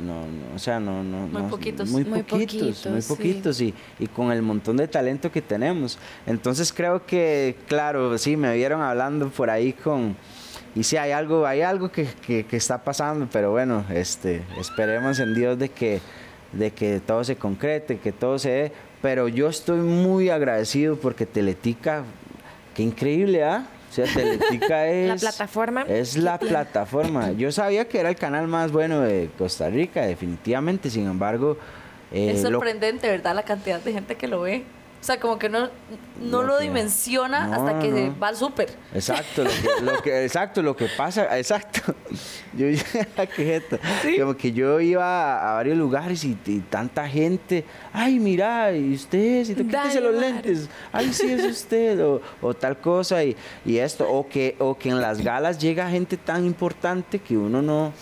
No, 0.00 0.20
no, 0.26 0.54
o 0.54 0.58
sea, 0.58 0.78
no, 0.78 1.02
no, 1.02 1.26
Muy 1.26 1.42
no, 1.42 1.48
poquitos. 1.48 1.88
muy 1.90 2.04
Muy 2.04 2.22
poquitos, 2.22 2.54
poquitos, 2.54 2.86
muy 2.92 3.02
sí. 3.02 3.08
poquitos 3.08 3.60
y, 3.60 3.74
y 3.98 4.06
con 4.06 4.30
el 4.30 4.40
montón 4.40 4.76
de 4.76 4.86
talento 4.86 5.32
que 5.32 5.42
tenemos. 5.42 5.98
Entonces 6.26 6.72
creo 6.72 7.04
que, 7.06 7.56
claro, 7.66 8.16
sí, 8.16 8.36
me 8.36 8.54
vieron 8.54 8.80
hablando 8.82 9.28
por 9.30 9.50
ahí 9.50 9.72
con, 9.72 10.16
y 10.76 10.84
sí, 10.84 10.96
hay 10.96 11.10
algo, 11.10 11.44
hay 11.44 11.62
algo 11.62 11.90
que, 11.90 12.06
que- 12.24 12.44
que 12.46 12.56
está 12.56 12.84
pasando, 12.84 13.28
pero 13.32 13.50
bueno, 13.50 13.84
este, 13.92 14.42
esperemos 14.60 15.18
en 15.18 15.34
Dios 15.34 15.58
de 15.58 15.68
que, 15.70 16.00
de 16.52 16.70
que 16.72 17.00
todo 17.00 17.22
se 17.24 17.36
concrete, 17.36 17.98
que 17.98 18.12
todo 18.12 18.38
se 18.38 18.50
dé. 18.50 18.72
Pero 19.02 19.28
yo 19.28 19.48
estoy 19.48 19.78
muy 19.80 20.28
agradecido 20.30 20.96
porque 20.96 21.26
Teletica 21.26 22.04
qué 22.74 22.82
increíble, 22.82 23.42
¿ah? 23.44 23.66
O 23.90 23.92
sea, 23.92 24.04
Teletica 24.12 24.86
es... 24.88 25.08
La 25.08 25.16
plataforma 25.30 25.82
Es 25.88 26.16
la 26.16 26.38
plataforma. 26.38 27.32
Yo 27.32 27.50
sabía 27.50 27.88
que 27.88 27.98
era 27.98 28.08
el 28.08 28.16
canal 28.16 28.46
más 28.46 28.70
bueno 28.72 29.00
de 29.00 29.30
Costa 29.38 29.68
Rica, 29.70 30.02
definitivamente. 30.06 30.90
Sin 30.90 31.06
embargo... 31.06 31.56
eh, 32.12 32.32
es 32.34 32.42
lo- 32.44 32.50
sorprendente, 32.50 33.08
¿verdad? 33.08 33.34
La 33.34 33.42
cantidad 33.44 33.80
de 33.80 33.92
gente 33.92 34.14
que 34.16 34.28
lo 34.28 34.42
ve. 34.42 34.62
O 35.00 35.02
sea, 35.02 35.18
como 35.18 35.38
que 35.38 35.48
no, 35.48 35.70
no 36.20 36.42
Lo 36.42 36.42
lo, 36.42 36.58
que- 36.58 36.64
dimensiona 36.64 37.46
no, 37.46 37.54
hasta 37.54 37.78
que 37.78 37.88
no. 37.88 38.18
va 38.18 38.28
al 38.28 38.36
súper. 38.36 38.68
Exacto, 38.94 39.44
lo 39.44 39.50
que, 39.50 39.82
lo 39.82 40.02
que- 40.02 40.24
exacto, 40.26 40.62
lo 40.62 40.76
que 40.76 40.88
pasa, 40.94 41.38
exacto. 41.38 41.94
Yo. 42.52 42.66
Como 44.18 44.36
que 44.36 44.52
yo 44.52 44.80
iba 44.80 45.50
a, 45.50 45.54
varios 45.54 45.78
lugares 45.78 46.24
y, 46.24 46.36
y 46.46 46.58
tanta 46.60 47.08
gente, 47.08 47.64
ay, 47.92 48.18
mira, 48.18 48.72
y 48.76 48.92
usted, 48.94 49.44
si 49.44 49.54
te 49.54 49.62
quítese 49.64 50.00
Dale, 50.00 50.00
los 50.00 50.14
lentes, 50.20 50.68
ay, 50.92 51.12
sí, 51.12 51.30
es 51.30 51.44
usted, 51.44 52.04
o, 52.04 52.20
o 52.42 52.54
tal 52.54 52.78
cosa, 52.78 53.22
y, 53.24 53.36
y 53.64 53.78
esto, 53.78 54.10
o 54.10 54.28
que, 54.28 54.56
o 54.58 54.76
que 54.76 54.88
en 54.90 55.00
las 55.00 55.20
galas 55.22 55.58
llega 55.58 55.88
gente 55.88 56.16
tan 56.16 56.44
importante 56.44 57.18
que 57.20 57.36
uno 57.36 57.62
no, 57.62 57.92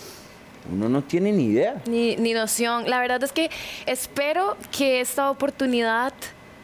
uno 0.72 0.88
no 0.88 1.02
tiene 1.04 1.30
ni 1.32 1.44
idea. 1.46 1.80
Ni, 1.86 2.16
ni 2.16 2.32
noción. 2.32 2.88
La 2.88 3.00
verdad 3.00 3.22
es 3.22 3.32
que 3.32 3.50
espero 3.86 4.56
que 4.76 5.00
esta 5.00 5.30
oportunidad 5.30 6.12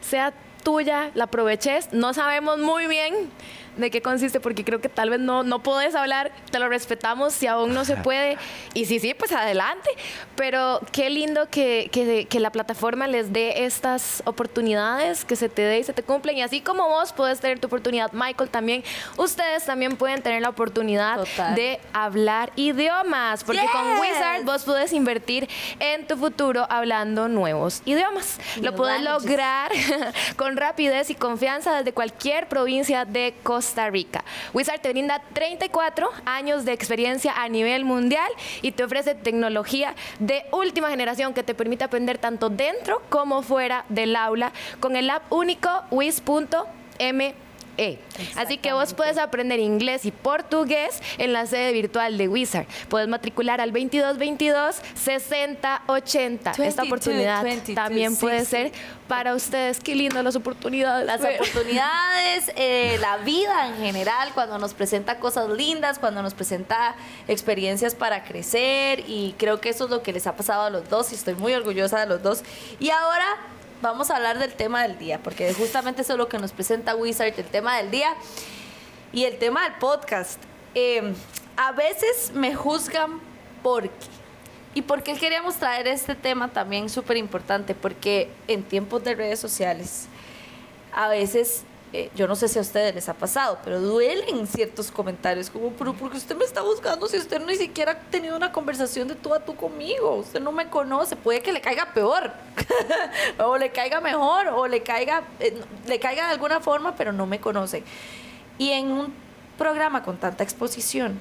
sea 0.04 0.32
tuya, 0.62 1.10
la 1.14 1.24
aproveches. 1.24 1.92
No 1.92 2.14
sabemos 2.14 2.58
muy 2.58 2.86
bien 2.86 3.30
de 3.76 3.90
qué 3.90 4.00
consiste 4.02 4.40
porque 4.40 4.64
creo 4.64 4.80
que 4.80 4.88
tal 4.88 5.10
vez 5.10 5.20
no, 5.20 5.42
no 5.42 5.62
puedes 5.62 5.94
hablar, 5.94 6.32
te 6.50 6.58
lo 6.58 6.68
respetamos 6.68 7.32
si 7.34 7.46
aún 7.46 7.74
no 7.74 7.84
se 7.84 7.96
puede. 7.96 8.36
Y 8.74 8.84
si 8.86 8.98
sí, 9.00 9.14
pues 9.14 9.32
adelante. 9.32 9.88
Pero 10.36 10.80
qué 10.92 11.10
lindo 11.10 11.48
que, 11.50 11.88
que- 11.92 12.26
que 12.28 12.40
la 12.40 12.50
plataforma 12.50 13.06
les 13.08 13.32
dé 13.32 13.64
estas 13.64 14.22
oportunidades, 14.26 15.24
que 15.24 15.36
se 15.36 15.48
te 15.48 15.62
dé 15.62 15.78
y 15.80 15.84
se 15.84 15.92
te 15.92 16.02
cumplen. 16.02 16.36
Y 16.38 16.42
así 16.42 16.60
como 16.60 16.88
vos 16.88 17.12
puedes 17.12 17.40
tener 17.40 17.58
tu 17.58 17.66
oportunidad, 17.66 18.12
Michael 18.12 18.50
también, 18.50 18.84
ustedes 19.16 19.64
también 19.64 19.96
pueden 19.96 20.22
tener 20.22 20.42
la 20.42 20.50
oportunidad 20.50 21.18
Total. 21.18 21.54
de 21.54 21.80
hablar 21.92 22.52
idiomas. 22.56 23.42
Porque 23.44 23.66
con 23.72 23.84
Yes. 23.84 24.00
Wizard 24.00 24.44
vos 24.44 24.64
puedes 24.64 24.92
invertir 24.92 25.48
en 25.80 26.06
tu 26.06 26.16
futuro 26.16 26.66
hablando 26.70 27.28
nuevos 27.28 27.82
idiomas. 27.84 28.38
Lo 28.60 28.74
puedes 28.74 29.00
languages. 29.02 29.30
lograr 29.30 29.72
con 30.36 30.56
rapidez 30.56 31.10
y 31.10 31.14
confianza 31.14 31.74
desde 31.76 31.92
cualquier 31.92 32.48
provincia 32.48 33.04
de 33.04 33.34
Costa 33.42 33.63
Rica. 33.90 34.24
Wizard 34.52 34.80
te 34.80 34.90
brinda 34.90 35.22
34 35.32 36.08
años 36.24 36.64
de 36.64 36.72
experiencia 36.72 37.32
a 37.32 37.48
nivel 37.48 37.84
mundial 37.84 38.30
y 38.62 38.72
te 38.72 38.84
ofrece 38.84 39.14
tecnología 39.14 39.94
de 40.18 40.44
última 40.52 40.90
generación 40.90 41.34
que 41.34 41.42
te 41.42 41.54
permite 41.54 41.84
aprender 41.84 42.18
tanto 42.18 42.50
dentro 42.50 43.02
como 43.08 43.42
fuera 43.42 43.84
del 43.88 44.16
aula 44.16 44.52
con 44.80 44.96
el 44.96 45.10
app 45.10 45.32
único 45.32 45.68
wiz.me. 45.90 47.43
E. 47.76 47.98
Así 48.36 48.58
que 48.58 48.72
vos 48.72 48.94
puedes 48.94 49.18
aprender 49.18 49.60
inglés 49.60 50.04
y 50.04 50.10
portugués 50.10 51.00
en 51.18 51.32
la 51.32 51.46
sede 51.46 51.72
virtual 51.72 52.18
de 52.18 52.28
Wizard. 52.28 52.66
Puedes 52.88 53.08
matricular 53.08 53.60
al 53.60 53.72
2222 53.72 54.76
6080. 54.94 56.50
Esta 56.50 56.62
22, 56.62 56.86
oportunidad 56.86 57.42
22, 57.42 57.74
también 57.74 58.16
puede 58.16 58.44
60. 58.44 58.50
ser 58.50 58.72
para 59.08 59.34
ustedes. 59.34 59.80
Qué 59.80 59.94
lindo 59.94 60.22
las 60.22 60.36
oportunidades. 60.36 61.06
Las 61.06 61.20
oportunidades, 61.20 62.52
eh, 62.56 62.96
la 63.00 63.18
vida 63.18 63.68
en 63.68 63.76
general, 63.76 64.30
cuando 64.34 64.58
nos 64.58 64.74
presenta 64.74 65.18
cosas 65.18 65.48
lindas, 65.50 65.98
cuando 65.98 66.22
nos 66.22 66.34
presenta 66.34 66.94
experiencias 67.28 67.94
para 67.94 68.24
crecer 68.24 69.04
y 69.06 69.34
creo 69.38 69.60
que 69.60 69.68
eso 69.68 69.84
es 69.84 69.90
lo 69.90 70.02
que 70.02 70.12
les 70.12 70.26
ha 70.26 70.36
pasado 70.36 70.62
a 70.62 70.70
los 70.70 70.88
dos 70.88 71.12
y 71.12 71.14
estoy 71.14 71.34
muy 71.34 71.54
orgullosa 71.54 72.00
de 72.00 72.06
los 72.06 72.22
dos. 72.22 72.42
Y 72.78 72.90
ahora 72.90 73.26
vamos 73.84 74.10
a 74.10 74.16
hablar 74.16 74.38
del 74.38 74.54
tema 74.54 74.82
del 74.82 74.98
día, 74.98 75.20
porque 75.22 75.52
justamente 75.52 76.02
eso 76.02 76.14
es 76.14 76.18
lo 76.18 76.26
que 76.26 76.38
nos 76.38 76.52
presenta 76.52 76.96
Wizard, 76.96 77.34
el 77.38 77.44
tema 77.44 77.76
del 77.76 77.90
día 77.90 78.14
y 79.12 79.24
el 79.24 79.38
tema 79.38 79.62
del 79.64 79.74
podcast. 79.74 80.42
Eh, 80.74 81.14
a 81.56 81.72
veces 81.72 82.32
me 82.34 82.54
juzgan 82.54 83.20
porque... 83.62 83.90
¿Y 84.72 84.82
por 84.82 85.02
qué 85.04 85.14
queríamos 85.14 85.56
traer 85.56 85.86
este 85.86 86.14
tema 86.14 86.48
también 86.48 86.88
súper 86.88 87.18
importante? 87.18 87.74
Porque 87.74 88.28
en 88.48 88.64
tiempos 88.64 89.04
de 89.04 89.14
redes 89.14 89.38
sociales, 89.38 90.08
a 90.92 91.06
veces, 91.08 91.62
eh, 91.96 92.10
yo 92.16 92.26
no 92.26 92.34
sé 92.34 92.48
si 92.48 92.58
a 92.58 92.62
ustedes 92.62 92.92
les 92.92 93.08
ha 93.08 93.14
pasado, 93.14 93.58
pero 93.62 93.80
duelen 93.80 94.48
ciertos 94.48 94.90
comentarios, 94.90 95.48
como, 95.48 95.70
pero 95.70 95.94
porque 95.94 96.16
usted 96.16 96.36
me 96.36 96.44
está 96.44 96.60
buscando 96.60 97.06
si 97.06 97.18
usted 97.18 97.40
ni 97.46 97.54
siquiera 97.54 97.92
ha 97.92 97.98
tenido 98.10 98.36
una 98.36 98.50
conversación 98.50 99.06
de 99.06 99.14
tú 99.14 99.32
a 99.32 99.38
tú 99.38 99.54
conmigo? 99.54 100.16
Usted 100.16 100.40
no 100.40 100.50
me 100.50 100.68
conoce, 100.68 101.14
puede 101.14 101.40
que 101.40 101.52
le 101.52 101.60
caiga 101.60 101.94
peor, 101.94 102.32
o 103.38 103.56
le 103.56 103.70
caiga 103.70 104.00
mejor, 104.00 104.48
o 104.48 104.66
le 104.66 104.82
caiga, 104.82 105.22
eh, 105.38 105.56
le 105.86 106.00
caiga 106.00 106.26
de 106.26 106.32
alguna 106.32 106.58
forma, 106.58 106.96
pero 106.96 107.12
no 107.12 107.26
me 107.26 107.38
conoce. 107.38 107.84
Y 108.58 108.70
en 108.70 108.90
un 108.90 109.14
programa 109.56 110.02
con 110.02 110.16
tanta 110.16 110.42
exposición, 110.42 111.20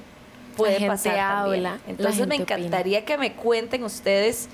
puede 0.56 0.84
pasar 0.88 1.14
también. 1.14 1.66
habla, 1.66 1.78
Entonces 1.86 2.26
me 2.26 2.34
opina. 2.34 2.56
encantaría 2.56 3.04
que 3.04 3.16
me 3.16 3.34
cuenten 3.34 3.84
ustedes, 3.84 4.48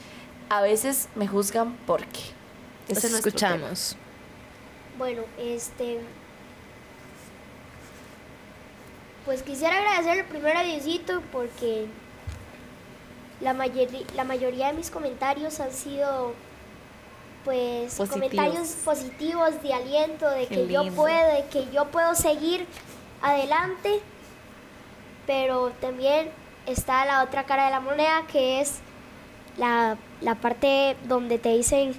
a 0.50 0.60
veces 0.60 1.08
me 1.14 1.26
juzgan 1.26 1.76
por 1.86 2.04
qué. 2.04 2.20
Los 2.90 2.98
Ese 2.98 3.06
es 3.06 3.12
nuestro 3.12 3.32
tema. 3.32 3.70
Bueno, 5.00 5.22
este. 5.38 5.98
Pues 9.24 9.42
quisiera 9.42 9.78
agradecerle 9.78 10.24
primero 10.24 10.58
a 10.58 10.62
Diosito 10.62 11.22
porque 11.32 11.86
la, 13.40 13.54
mayori- 13.54 14.04
la 14.14 14.24
mayoría 14.24 14.66
de 14.66 14.72
mis 14.74 14.90
comentarios 14.90 15.58
han 15.60 15.72
sido 15.72 16.34
pues 17.46 17.94
Positivos. 17.94 18.10
comentarios 18.10 18.68
positivos 18.84 19.62
de 19.62 19.72
aliento, 19.72 20.28
de 20.28 20.46
Qué 20.48 20.54
que 20.56 20.66
yo 20.68 20.92
puedo, 20.92 21.32
de 21.34 21.46
que 21.50 21.64
yo 21.72 21.86
puedo 21.86 22.14
seguir 22.14 22.66
adelante, 23.22 24.00
pero 25.26 25.70
también 25.80 26.28
está 26.66 27.06
la 27.06 27.22
otra 27.22 27.44
cara 27.44 27.64
de 27.64 27.70
la 27.70 27.80
moneda 27.80 28.26
que 28.30 28.60
es 28.60 28.80
la, 29.56 29.96
la 30.20 30.34
parte 30.34 30.94
donde 31.04 31.38
te 31.38 31.56
dicen 31.56 31.94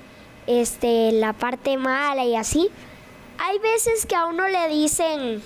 este 0.46 1.12
la 1.14 1.34
parte 1.34 1.78
mala 1.78 2.26
y 2.26 2.36
así. 2.36 2.70
Hay 3.44 3.58
veces 3.58 4.06
que 4.06 4.16
a 4.16 4.28
uno 4.28 4.48
le 4.48 4.68
dicen 4.68 5.42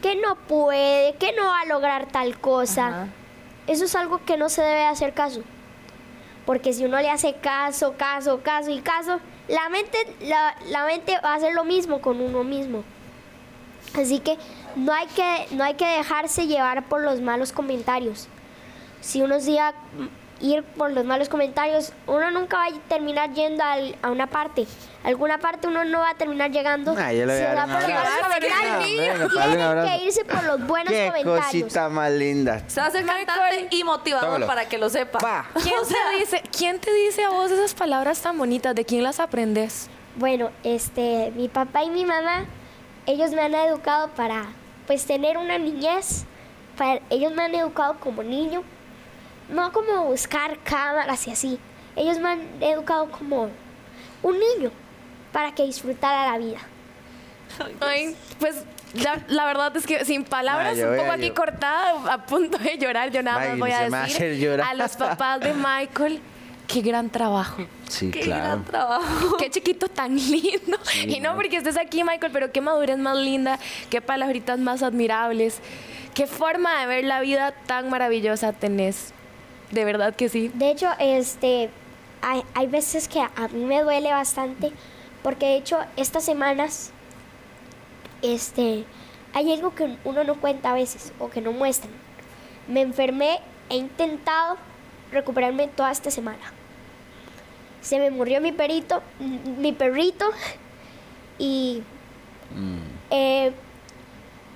que 0.00 0.14
no 0.14 0.36
puede, 0.36 1.14
que 1.14 1.32
no 1.32 1.44
va 1.44 1.62
a 1.62 1.66
lograr 1.66 2.06
tal 2.06 2.38
cosa. 2.38 2.86
Ajá. 2.88 3.08
Eso 3.66 3.86
es 3.86 3.94
algo 3.96 4.24
que 4.24 4.36
no 4.36 4.48
se 4.48 4.62
debe 4.62 4.84
hacer 4.84 5.12
caso. 5.12 5.42
Porque 6.44 6.72
si 6.72 6.84
uno 6.84 7.00
le 7.00 7.10
hace 7.10 7.34
caso, 7.34 7.94
caso, 7.96 8.40
caso 8.42 8.70
y 8.70 8.80
caso, 8.80 9.18
la 9.48 9.68
mente, 9.68 9.98
la, 10.20 10.56
la 10.68 10.84
mente 10.84 11.18
va 11.24 11.32
a 11.32 11.34
hacer 11.34 11.54
lo 11.54 11.64
mismo 11.64 12.00
con 12.00 12.20
uno 12.20 12.44
mismo. 12.44 12.84
Así 13.94 14.20
que 14.20 14.38
no 14.76 14.92
hay 14.92 15.08
que, 15.08 15.46
no 15.56 15.64
hay 15.64 15.74
que 15.74 15.86
dejarse 15.86 16.46
llevar 16.46 16.84
por 16.88 17.02
los 17.02 17.20
malos 17.20 17.50
comentarios. 17.50 18.28
Si 19.00 19.22
uno 19.22 19.40
se 19.40 19.52
iba 19.52 19.68
a 19.68 19.74
ir 20.40 20.62
por 20.62 20.90
los 20.92 21.04
malos 21.04 21.28
comentarios, 21.28 21.92
uno 22.06 22.30
nunca 22.30 22.58
va 22.58 22.64
a 22.66 22.70
terminar 22.88 23.32
yendo 23.32 23.64
al- 23.64 23.96
a 24.02 24.10
una 24.10 24.26
parte. 24.26 24.66
A 25.04 25.08
alguna 25.08 25.38
parte 25.38 25.66
uno 25.68 25.84
no 25.84 26.00
va 26.00 26.10
a 26.10 26.14
terminar 26.14 26.50
llegando. 26.50 26.94
Ah, 26.98 27.12
yo 27.12 27.26
le 27.26 27.32
voy 27.32 27.36
si 27.36 27.42
a 27.42 27.54
dar 27.54 27.56
va 27.58 27.64
un 27.64 27.70
por 27.72 27.80
los 27.80 27.88
malos 27.90 28.10
comentarios. 28.22 29.32
Tienen 29.32 29.84
que 29.98 30.04
irse 30.04 30.24
por 30.24 30.44
los 30.44 30.66
buenos 30.66 30.92
Qué 30.92 31.06
comentarios. 31.06 31.44
cosita 31.46 31.88
más 31.88 32.10
linda. 32.12 32.62
Se 32.68 32.80
va 32.80 32.86
a 32.86 32.88
hacer 32.90 33.06
cantante 33.06 33.68
y 33.70 33.84
motivador 33.84 34.26
Tómalo. 34.26 34.46
para 34.46 34.68
que 34.68 34.78
lo 34.78 34.88
sepa. 34.90 35.18
Pa. 35.18 35.46
¿Quién, 35.54 35.74
te 35.88 36.18
dice, 36.18 36.42
¿Quién 36.56 36.80
te 36.80 36.92
dice 36.92 37.24
a 37.24 37.30
vos 37.30 37.50
esas 37.50 37.74
palabras 37.74 38.20
tan 38.20 38.36
bonitas? 38.36 38.74
¿De 38.74 38.84
quién 38.84 39.02
las 39.02 39.20
aprendes? 39.20 39.88
Bueno, 40.16 40.50
este, 40.64 41.32
mi 41.36 41.48
papá 41.48 41.84
y 41.84 41.90
mi 41.90 42.04
mamá, 42.04 42.44
ellos 43.06 43.30
me 43.32 43.42
han 43.42 43.54
educado 43.54 44.08
para, 44.16 44.46
pues, 44.86 45.04
tener 45.06 45.36
una 45.38 45.56
niñez. 45.58 46.24
Para, 46.76 47.00
ellos 47.10 47.32
me 47.32 47.42
han 47.44 47.54
educado 47.54 47.96
como 48.00 48.22
niño, 48.22 48.62
no 49.48 49.72
como 49.72 50.04
buscar 50.04 50.58
cámaras 50.64 51.26
y 51.26 51.30
así. 51.30 51.58
Ellos 51.94 52.18
me 52.18 52.30
han 52.30 52.40
educado 52.60 53.10
como 53.10 53.48
un 54.22 54.38
niño, 54.38 54.70
para 55.32 55.54
que 55.54 55.64
disfrutara 55.64 56.30
la 56.32 56.38
vida. 56.38 56.58
Ay, 57.80 58.16
pues 58.38 58.64
la, 58.94 59.20
la 59.28 59.44
verdad 59.46 59.76
es 59.76 59.86
que 59.86 60.04
sin 60.04 60.24
palabras, 60.24 60.78
un 60.78 60.96
poco 60.96 61.10
a 61.10 61.14
aquí 61.14 61.30
cortada, 61.30 62.12
a 62.12 62.26
punto 62.26 62.58
de 62.58 62.76
llorar, 62.78 63.10
yo 63.10 63.22
nada 63.22 63.38
Ma, 63.40 63.46
más 63.50 63.58
voy 63.58 63.72
a 63.72 63.88
decir 63.88 64.60
a 64.60 64.74
los 64.74 64.96
papás 64.96 65.40
de 65.40 65.54
Michael, 65.54 66.20
qué 66.66 66.80
gran 66.80 67.10
trabajo. 67.10 67.66
Sí, 67.88 68.10
Qué 68.10 68.20
claro. 68.20 68.44
gran 68.44 68.64
trabajo. 68.64 69.36
Qué 69.36 69.50
chiquito 69.50 69.88
tan 69.88 70.16
lindo. 70.16 70.78
y 71.06 71.20
no 71.20 71.30
no. 71.30 71.36
porque 71.36 71.56
estés 71.56 71.76
aquí, 71.76 72.02
Michael, 72.02 72.32
pero 72.32 72.50
qué 72.52 72.60
madurez 72.60 72.98
más 72.98 73.16
linda, 73.16 73.58
qué 73.90 74.00
palabritas 74.00 74.58
más 74.58 74.82
admirables, 74.82 75.60
qué 76.14 76.26
forma 76.26 76.80
de 76.80 76.86
ver 76.86 77.04
la 77.04 77.20
vida 77.20 77.52
tan 77.66 77.90
maravillosa 77.90 78.52
tenés. 78.52 79.12
De 79.70 79.84
verdad 79.84 80.14
que 80.14 80.28
sí. 80.28 80.50
De 80.54 80.70
hecho, 80.70 80.88
este, 80.98 81.70
hay, 82.22 82.42
hay 82.54 82.66
veces 82.66 83.08
que 83.08 83.20
a 83.20 83.48
mí 83.52 83.64
me 83.64 83.82
duele 83.82 84.10
bastante, 84.12 84.72
porque 85.22 85.46
de 85.46 85.56
hecho 85.56 85.78
estas 85.96 86.24
semanas, 86.24 86.90
este, 88.22 88.84
hay 89.34 89.52
algo 89.52 89.74
que 89.74 89.96
uno 90.04 90.24
no 90.24 90.36
cuenta 90.40 90.70
a 90.70 90.74
veces 90.74 91.12
o 91.18 91.28
que 91.30 91.40
no 91.40 91.52
muestran. 91.52 91.92
Me 92.68 92.80
enfermé, 92.80 93.40
he 93.68 93.76
intentado 93.76 94.56
recuperarme 95.12 95.68
toda 95.68 95.90
esta 95.90 96.10
semana. 96.10 96.52
Se 97.80 97.98
me 97.98 98.10
murió 98.10 98.40
mi 98.40 98.52
perito, 98.52 99.02
mi 99.58 99.72
perrito, 99.72 100.26
y 101.38 101.82
Mm. 102.54 102.78
eh, 103.10 103.52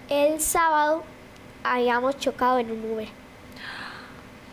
el 0.09 0.41
sábado 0.41 1.03
habíamos 1.65 2.17
chocado 2.19 2.61
en 2.61 2.71
un 2.71 2.93
Uber. 2.93 3.09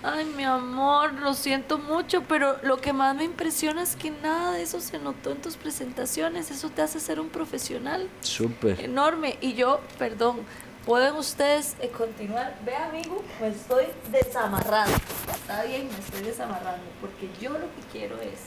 Ay, 0.09 0.23
mi 0.23 0.45
amor, 0.45 1.11
lo 1.15 1.33
siento 1.33 1.79
mucho, 1.79 2.23
pero 2.23 2.57
lo 2.63 2.77
que 2.77 2.93
más 2.93 3.13
me 3.13 3.25
impresiona 3.25 3.81
es 3.81 3.97
que 3.97 4.09
nada 4.09 4.53
de 4.53 4.61
eso 4.61 4.79
se 4.79 4.99
notó 4.99 5.31
en 5.31 5.41
tus 5.41 5.57
presentaciones. 5.57 6.49
Eso 6.49 6.69
te 6.69 6.81
hace 6.81 7.01
ser 7.01 7.19
un 7.19 7.27
profesional 7.27 8.07
Súper. 8.21 8.79
enorme. 8.79 9.37
Y 9.41 9.55
yo, 9.55 9.81
perdón, 9.99 10.37
¿pueden 10.85 11.15
ustedes 11.15 11.75
eh, 11.81 11.89
continuar? 11.89 12.55
Ve, 12.65 12.73
amigo, 12.77 13.21
me 13.41 13.49
estoy 13.49 13.87
desamarrando. 14.09 14.95
Está 15.29 15.63
bien, 15.63 15.89
me 15.91 15.99
estoy 15.99 16.21
desamarrando, 16.21 16.85
porque 17.01 17.29
yo 17.41 17.49
lo 17.49 17.67
que 17.75 17.81
quiero 17.91 18.15
es... 18.21 18.39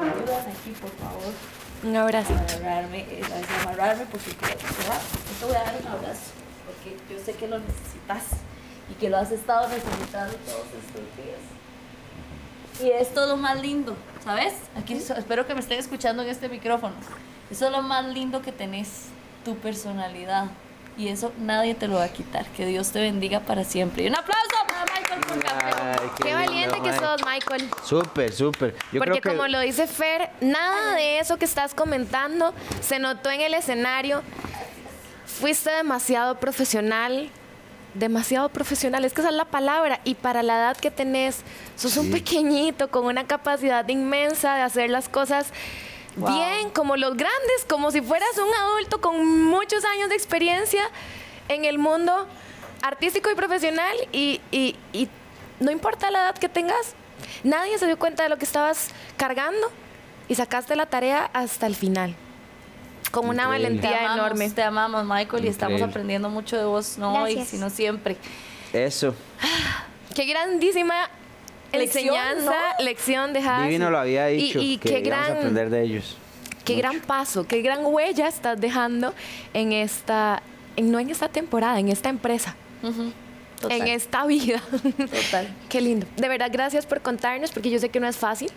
Me 0.00 0.08
ayudan 0.08 0.46
aquí, 0.48 0.70
por 0.80 0.90
favor, 0.92 1.32
Un 1.84 1.94
abrazo. 1.94 2.32
a 2.32 2.38
agarrarme, 2.38 3.00
eh, 3.00 3.22
desamarrarme, 3.22 4.06
porque 4.06 4.30
te 4.32 4.46
yo 4.46 5.38
te 5.40 5.44
voy 5.44 5.56
a 5.56 5.64
dar 5.64 5.76
un 5.78 5.86
abrazo, 5.88 6.30
porque 6.64 6.96
yo 7.14 7.22
sé 7.22 7.34
que 7.34 7.48
lo 7.48 7.58
necesitas 7.58 8.24
y 8.92 9.00
que 9.00 9.08
lo 9.10 9.16
has 9.16 9.30
estado 9.32 9.68
necesitando 9.68 10.34
todos 10.44 10.66
estos 10.66 11.16
días. 11.16 11.40
Y 12.82 12.90
esto 13.00 13.22
es 13.24 13.28
lo 13.28 13.36
más 13.36 13.60
lindo, 13.60 13.96
¿sabes? 14.24 14.54
Aquí 14.76 14.94
espero 14.94 15.46
que 15.46 15.54
me 15.54 15.60
estén 15.60 15.78
escuchando 15.78 16.22
en 16.22 16.28
este 16.28 16.48
micrófono. 16.48 16.94
Eso 17.50 17.66
es 17.66 17.72
lo 17.72 17.82
más 17.82 18.04
lindo 18.06 18.42
que 18.42 18.52
tenés, 18.52 19.06
tu 19.44 19.56
personalidad. 19.56 20.46
Y 20.96 21.08
eso 21.08 21.32
nadie 21.38 21.74
te 21.74 21.88
lo 21.88 21.96
va 21.96 22.04
a 22.04 22.08
quitar. 22.08 22.44
Que 22.48 22.66
Dios 22.66 22.90
te 22.90 23.00
bendiga 23.00 23.40
para 23.40 23.64
siempre. 23.64 24.02
Y 24.04 24.08
un 24.08 24.14
aplauso 24.16 24.48
para 24.68 24.84
Michael 24.84 25.20
por 25.20 25.42
campeón. 25.42 25.72
Ay, 25.80 26.10
Qué 26.18 26.24
lindo, 26.24 26.38
valiente 26.38 26.74
que 26.82 26.90
mae. 26.90 26.98
sos, 26.98 27.20
Michael. 27.24 27.70
Súper, 27.84 28.32
súper. 28.32 28.74
Yo 28.92 28.98
Porque 29.00 29.20
creo 29.20 29.22
que 29.22 29.28
como 29.30 29.48
lo 29.48 29.60
dice 29.60 29.86
Fer, 29.86 30.30
nada 30.42 30.94
de 30.94 31.18
eso 31.18 31.38
que 31.38 31.46
estás 31.46 31.74
comentando 31.74 32.52
se 32.82 32.98
notó 32.98 33.30
en 33.30 33.40
el 33.40 33.54
escenario. 33.54 34.22
Fuiste 35.24 35.70
demasiado 35.70 36.38
profesional, 36.38 37.30
demasiado 37.94 38.48
profesional, 38.48 39.04
es 39.04 39.12
que 39.12 39.20
esa 39.20 39.30
es 39.30 39.36
la 39.36 39.44
palabra. 39.44 40.00
Y 40.04 40.14
para 40.14 40.42
la 40.42 40.54
edad 40.58 40.76
que 40.76 40.90
tenés, 40.90 41.42
sos 41.76 41.96
un 41.96 42.10
pequeñito 42.10 42.90
con 42.90 43.04
una 43.06 43.26
capacidad 43.26 43.86
inmensa 43.88 44.54
de 44.56 44.62
hacer 44.62 44.90
las 44.90 45.08
cosas 45.08 45.46
Wow. 46.16 46.30
bien, 46.30 46.70
como 46.70 46.96
los 46.98 47.16
grandes, 47.16 47.64
como 47.68 47.90
si 47.90 48.02
fueras 48.02 48.28
un 48.36 48.52
adulto 48.54 49.00
con 49.00 49.44
muchos 49.44 49.82
años 49.86 50.10
de 50.10 50.14
experiencia 50.14 50.82
en 51.48 51.64
el 51.64 51.78
mundo 51.78 52.26
artístico 52.82 53.30
y 53.30 53.34
profesional. 53.34 53.96
Y, 54.12 54.40
y- 54.50 54.76
y 54.92 55.08
no 55.60 55.70
importa 55.70 56.10
la 56.10 56.20
edad 56.24 56.34
que 56.34 56.50
tengas, 56.50 56.94
nadie 57.44 57.78
se 57.78 57.86
dio 57.86 57.98
cuenta 57.98 58.24
de 58.24 58.28
lo 58.28 58.36
que 58.36 58.44
estabas 58.44 58.88
cargando 59.16 59.70
y 60.28 60.34
sacaste 60.34 60.76
la 60.76 60.84
tarea 60.86 61.30
hasta 61.32 61.66
el 61.66 61.74
final. 61.74 62.14
Con 63.12 63.28
una 63.28 63.44
Increíble. 63.44 63.68
Te 63.80 63.86
valentía 63.86 63.98
amamos, 64.00 64.18
enorme. 64.18 64.50
Te 64.50 64.62
amamos, 64.62 65.04
Michael, 65.04 65.44
y 65.44 65.48
estamos 65.48 65.74
Increíble. 65.74 65.84
aprendiendo 65.92 66.28
mucho 66.30 66.56
de 66.58 66.64
vos, 66.64 66.98
no 66.98 67.12
hoy, 67.22 67.34
Gracias. 67.34 67.48
sino 67.50 67.70
siempre. 67.70 68.16
eso. 68.72 69.14
Qué 70.14 70.24
grandísima 70.24 71.08
Lección, 71.72 72.14
enseñanza, 72.16 72.50
¿no? 72.78 72.84
lección 72.84 73.32
dejadas. 73.32 73.66
Divino 73.68 73.90
lo 73.90 73.98
había 73.98 74.26
dicho. 74.26 74.58
Y, 74.60 74.72
y 74.74 74.78
que 74.78 74.88
qué 74.88 74.98
íbamos 75.06 75.24
a 75.24 75.28
gran, 75.28 75.36
aprender 75.38 75.70
de 75.70 75.82
ellos. 75.82 76.16
qué 76.64 76.74
gran 76.74 77.00
paso, 77.00 77.46
qué 77.46 77.62
gran 77.62 77.80
huella 77.84 78.28
estás 78.28 78.60
dejando 78.60 79.14
en 79.54 79.72
esta, 79.72 80.42
en, 80.76 80.90
no 80.90 80.98
en 80.98 81.08
esta 81.10 81.28
temporada, 81.28 81.78
en 81.78 81.88
esta 81.88 82.08
empresa, 82.10 82.56
Ujú. 82.82 83.12
Total, 83.60 83.80
en 83.80 83.86
esta 83.88 84.26
vida. 84.26 84.60
total. 84.82 85.54
Qué 85.68 85.80
lindo. 85.80 86.04
De 86.16 86.28
verdad, 86.28 86.50
gracias 86.52 86.84
por 86.84 87.00
contarnos, 87.00 87.52
porque 87.52 87.70
yo 87.70 87.78
sé 87.78 87.90
que 87.90 88.00
no 88.00 88.08
es 88.08 88.16
fácil. 88.16 88.50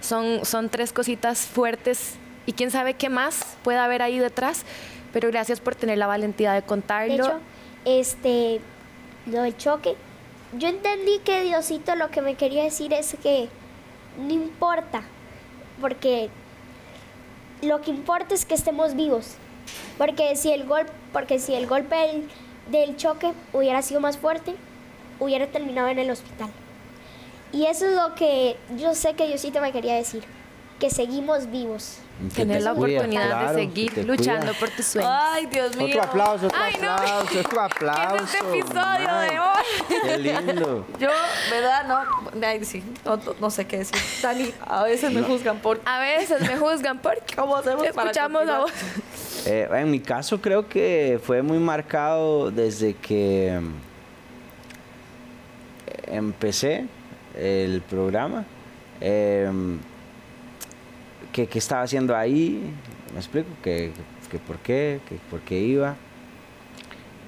Son, 0.00 0.46
son 0.46 0.70
tres 0.70 0.92
cositas 0.94 1.40
fuertes 1.40 2.14
y 2.50 2.52
quién 2.52 2.72
sabe 2.72 2.94
qué 2.94 3.08
más 3.08 3.56
puede 3.62 3.78
haber 3.78 4.02
ahí 4.02 4.18
detrás. 4.18 4.64
Pero 5.12 5.28
gracias 5.28 5.60
por 5.60 5.76
tener 5.76 5.98
la 5.98 6.08
valentía 6.08 6.52
de 6.52 6.62
contarlo. 6.62 7.14
De 7.14 7.14
hecho, 7.14 7.40
este, 7.84 8.60
lo 9.26 9.42
del 9.42 9.56
choque, 9.56 9.94
yo 10.58 10.66
entendí 10.66 11.20
que 11.20 11.44
Diosito 11.44 11.94
lo 11.94 12.10
que 12.10 12.22
me 12.22 12.34
quería 12.34 12.64
decir 12.64 12.92
es 12.92 13.16
que 13.22 13.48
no 14.18 14.32
importa, 14.32 15.02
porque 15.80 16.28
lo 17.62 17.80
que 17.82 17.92
importa 17.92 18.34
es 18.34 18.44
que 18.44 18.54
estemos 18.54 18.96
vivos. 18.96 19.34
Porque 19.96 20.34
si 20.34 20.50
el 20.50 20.66
gol, 20.66 20.86
porque 21.12 21.38
si 21.38 21.54
el 21.54 21.68
golpe 21.68 21.94
del, 21.94 22.28
del 22.72 22.96
choque 22.96 23.32
hubiera 23.52 23.80
sido 23.82 24.00
más 24.00 24.18
fuerte, 24.18 24.56
hubiera 25.20 25.46
terminado 25.46 25.86
en 25.86 26.00
el 26.00 26.10
hospital. 26.10 26.50
Y 27.52 27.66
eso 27.66 27.86
es 27.86 27.94
lo 27.94 28.16
que 28.16 28.56
yo 28.76 28.96
sé 28.96 29.14
que 29.14 29.28
Diosito 29.28 29.60
me 29.60 29.70
quería 29.70 29.94
decir, 29.94 30.24
que 30.80 30.90
seguimos 30.90 31.48
vivos. 31.52 31.98
Tener 32.34 32.58
te 32.58 32.64
la 32.64 32.74
cuida, 32.74 32.98
oportunidad 32.98 33.28
claro, 33.28 33.52
de 33.56 33.62
seguir 33.64 34.04
luchando 34.06 34.46
cuida. 34.48 34.58
por 34.60 34.68
tus 34.70 34.84
sueños. 34.86 35.10
Ay, 35.14 35.46
Dios 35.46 35.76
mío. 35.76 35.86
Otro 35.88 36.02
aplauso, 36.02 36.46
otro 36.46 36.58
Ay, 36.62 36.74
no. 36.80 36.90
aplauso, 36.90 37.40
otro 37.40 37.60
aplauso. 37.62 38.16
¿Qué 38.16 38.22
es 38.24 38.34
este 38.34 38.58
episodio 38.58 39.08
mae. 39.08 39.30
de 39.30 39.40
hoy? 39.40 40.02
Qué 40.04 40.18
lindo. 40.18 40.86
Yo, 41.00 41.08
¿verdad? 41.50 41.86
No, 41.86 42.46
ay, 42.46 42.64
sí, 42.64 42.82
no, 43.04 43.16
no- 43.16 43.34
no 43.40 43.50
sé 43.50 43.66
qué 43.66 43.78
decir. 43.78 43.98
Dani, 44.22 44.52
a 44.66 44.82
veces 44.84 45.12
me 45.12 45.22
juzgan 45.22 45.58
por 45.60 45.80
A 45.86 45.98
veces 46.00 46.40
me 46.42 46.56
juzgan 46.56 46.98
porque 46.98 47.34
cómo 47.36 47.56
hacemos 47.56 47.86
para 47.88 48.10
escuchamos 48.10 48.42
a 48.42 48.58
continuar? 48.58 48.60
vos. 48.60 49.46
Eh, 49.46 49.68
en 49.72 49.90
mi 49.90 50.00
caso 50.00 50.40
creo 50.40 50.68
que 50.68 51.18
fue 51.24 51.40
muy 51.42 51.58
marcado 51.58 52.50
desde 52.50 52.92
que 52.94 53.58
mm, 53.60 53.72
empecé 56.14 56.86
el 57.36 57.80
programa. 57.82 58.44
Em, 59.00 59.78
que, 61.32 61.46
que 61.46 61.58
estaba 61.58 61.82
haciendo 61.82 62.16
ahí, 62.16 62.60
me 63.12 63.18
explico, 63.20 63.48
que, 63.62 63.92
que 64.30 64.38
por 64.38 64.58
qué, 64.58 65.00
que 65.08 65.16
por 65.30 65.40
qué 65.40 65.58
iba. 65.58 65.96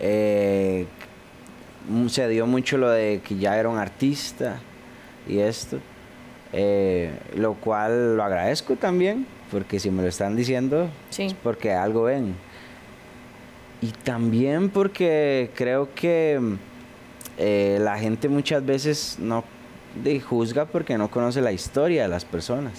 Eh, 0.01 0.87
se 2.09 2.29
dio 2.29 2.47
mucho 2.47 2.79
lo 2.79 2.91
de 2.91 3.21
que 3.27 3.37
ya 3.37 3.59
era 3.59 3.69
un 3.69 3.79
artista 3.79 4.61
y 5.29 5.39
esto, 5.39 5.79
eh, 6.53 7.11
lo 7.37 7.55
cual 7.55 8.17
lo 8.17 8.23
agradezco 8.25 8.77
también, 8.77 9.27
porque 9.51 9.79
si 9.81 9.91
me 9.91 10.03
lo 10.03 10.09
están 10.09 10.37
diciendo, 10.37 10.89
Sí. 11.11 11.25
es 11.25 11.35
porque 11.35 11.73
algo 11.73 12.05
ven. 12.05 12.35
Y 13.81 13.89
también 13.89 14.71
porque 14.71 15.51
creo 15.55 15.89
que 15.95 16.41
eh, 17.39 17.79
la 17.81 17.99
gente 17.99 18.29
muchas 18.29 18.65
veces 18.65 19.17
no 19.19 19.45
juzga 20.29 20.65
porque 20.67 20.97
no 20.97 21.11
conoce 21.11 21.41
la 21.41 21.53
historia 21.53 22.03
de 22.03 22.09
las 22.09 22.25
personas, 22.25 22.73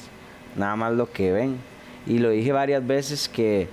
nada 0.56 0.76
más 0.76 0.94
lo 0.94 1.12
que 1.12 1.32
ven. 1.32 1.58
Y 2.06 2.20
lo 2.20 2.30
dije 2.30 2.52
varias 2.52 2.86
veces 2.86 3.30
que 3.30 3.68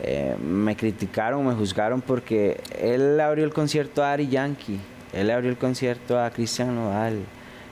eh, 0.00 0.36
me 0.42 0.76
criticaron, 0.76 1.46
me 1.46 1.54
juzgaron 1.54 2.00
porque 2.00 2.60
él 2.80 3.18
abrió 3.20 3.44
el 3.44 3.52
concierto 3.52 4.02
a 4.02 4.12
Ari 4.12 4.28
Yankee, 4.28 4.78
él 5.12 5.30
abrió 5.30 5.50
el 5.50 5.56
concierto 5.56 6.20
a 6.20 6.30
Cristian 6.30 6.74
Nodal, 6.74 7.20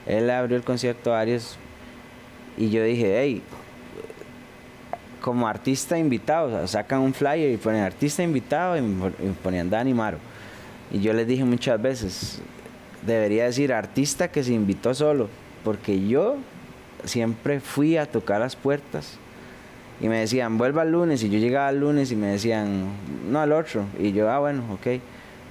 él 0.05 0.29
abrió 0.29 0.57
el 0.57 0.63
concierto 0.63 1.13
a 1.13 1.19
Arias. 1.19 1.57
Y 2.57 2.69
yo 2.69 2.83
dije, 2.83 3.19
hey, 3.19 3.41
como 5.21 5.47
artista 5.47 5.97
invitado, 5.97 6.65
sacan 6.67 7.01
un 7.01 7.13
flyer 7.13 7.51
y 7.51 7.57
ponen 7.57 7.81
artista 7.81 8.23
invitado 8.23 8.77
y 8.77 8.79
y 8.79 9.29
ponían 9.43 9.69
Dani 9.69 9.93
Maro. 9.93 10.17
Y 10.91 11.01
yo 11.01 11.13
les 11.13 11.27
dije 11.27 11.43
muchas 11.43 11.81
veces, 11.81 12.41
debería 13.05 13.45
decir 13.45 13.73
artista 13.73 14.29
que 14.29 14.43
se 14.43 14.53
invitó 14.53 14.93
solo, 14.93 15.27
porque 15.63 16.07
yo 16.07 16.37
siempre 17.03 17.59
fui 17.59 17.97
a 17.97 18.05
tocar 18.05 18.39
las 18.39 18.55
puertas. 18.55 19.17
Y 19.99 20.07
me 20.09 20.19
decían, 20.19 20.57
vuelva 20.57 20.83
el 20.83 20.91
lunes, 20.91 21.23
y 21.23 21.29
yo 21.29 21.39
llegaba 21.39 21.69
el 21.71 21.79
lunes 21.79 22.11
y 22.11 22.15
me 22.15 22.27
decían, 22.27 22.85
no 23.29 23.39
al 23.39 23.51
otro, 23.51 23.85
y 23.99 24.11
yo, 24.11 24.29
ah, 24.29 24.37
bueno, 24.39 24.61
ok. 24.73 24.85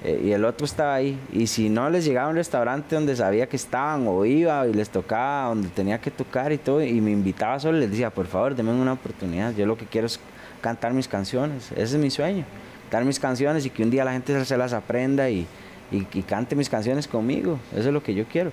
Eh, 0.05 0.23
y 0.27 0.31
el 0.31 0.45
otro 0.45 0.67
estaba 0.67 0.95
ahí, 0.95 1.19
y 1.33 1.49
si 1.49 1.69
no 1.69 1.91
les 1.91 2.05
llegaba 2.05 2.29
un 2.29 2.37
restaurante 2.37 2.95
donde 2.95 3.17
sabía 3.17 3.49
que 3.49 3.57
estaban, 3.57 4.07
o 4.07 4.25
iba 4.25 4.65
y 4.69 4.73
les 4.73 4.89
tocaba 4.89 5.49
donde 5.49 5.69
tenía 5.71 6.01
que 6.01 6.13
tocar 6.13 6.53
y 6.53 6.59
todo, 6.59 6.81
y 6.85 7.01
me 7.01 7.11
invitaba 7.11 7.59
solo, 7.59 7.79
les 7.79 7.91
decía, 7.91 8.11
por 8.11 8.27
favor, 8.29 8.55
denme 8.55 8.71
una 8.73 8.93
oportunidad, 8.93 9.53
yo 9.57 9.67
lo 9.67 9.77
que 9.77 9.87
quiero 9.87 10.07
es 10.07 10.21
cantar 10.61 10.93
mis 10.93 11.09
canciones, 11.09 11.73
ese 11.73 11.83
es 11.83 11.95
mi 11.97 12.11
sueño, 12.11 12.45
cantar 12.85 13.05
mis 13.05 13.19
canciones 13.19 13.67
y 13.67 13.71
que 13.71 13.83
un 13.83 13.91
día 13.91 14.05
la 14.05 14.13
gente 14.13 14.45
se 14.45 14.57
las 14.57 14.73
aprenda 14.75 15.29
y, 15.29 15.45
y- 15.91 16.23
cante 16.23 16.55
mis 16.55 16.69
canciones 16.69 17.09
conmigo, 17.09 17.59
eso 17.73 17.89
es 17.89 17.93
lo 17.93 18.03
que 18.03 18.15
yo 18.15 18.27
quiero. 18.31 18.53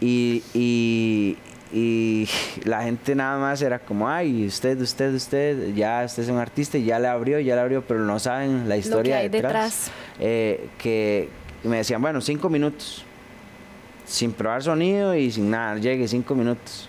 Y, 0.00 1.36
y 1.76 2.28
la 2.62 2.84
gente 2.84 3.16
nada 3.16 3.36
más 3.36 3.60
era 3.60 3.80
como, 3.80 4.08
ay, 4.08 4.46
usted, 4.46 4.80
usted, 4.80 5.12
usted, 5.12 5.74
ya 5.74 6.04
usted 6.06 6.22
es 6.22 6.28
un 6.28 6.38
artista 6.38 6.78
y 6.78 6.84
ya 6.84 7.00
le 7.00 7.08
abrió, 7.08 7.40
ya 7.40 7.56
le 7.56 7.62
abrió, 7.62 7.82
pero 7.82 7.98
no 7.98 8.20
saben 8.20 8.68
la 8.68 8.76
historia 8.76 9.18
hay 9.18 9.28
detrás. 9.28 9.52
detrás. 9.52 9.90
Eh, 10.20 10.68
que 10.78 11.28
me 11.64 11.78
decían, 11.78 12.00
bueno, 12.00 12.20
cinco 12.20 12.48
minutos, 12.48 13.04
sin 14.06 14.30
probar 14.30 14.62
sonido 14.62 15.16
y 15.16 15.32
sin 15.32 15.50
nada, 15.50 15.76
llegue 15.76 16.06
cinco 16.06 16.36
minutos. 16.36 16.88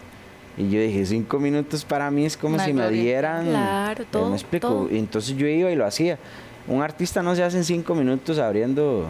Y 0.56 0.70
yo 0.70 0.80
dije, 0.80 1.04
cinco 1.08 1.40
minutos 1.40 1.84
para 1.84 2.12
mí 2.12 2.24
es 2.28 2.38
como 2.38 2.60
si 2.60 2.72
me 2.72 2.88
dieran... 2.92 3.48
Claro, 3.48 4.04
eh, 4.04 4.08
todo, 4.12 4.30
me 4.30 4.36
explico. 4.36 4.68
todo. 4.68 4.88
Y 4.92 5.00
entonces 5.00 5.36
yo 5.36 5.48
iba 5.48 5.72
y 5.72 5.76
lo 5.76 5.88
hacía. 5.88 6.20
Un 6.68 6.84
artista 6.84 7.24
no 7.24 7.36
se 7.36 7.42
hace 7.42 7.58
en 7.58 7.64
cinco 7.64 7.96
minutos 7.96 8.38
abriendo 8.38 9.08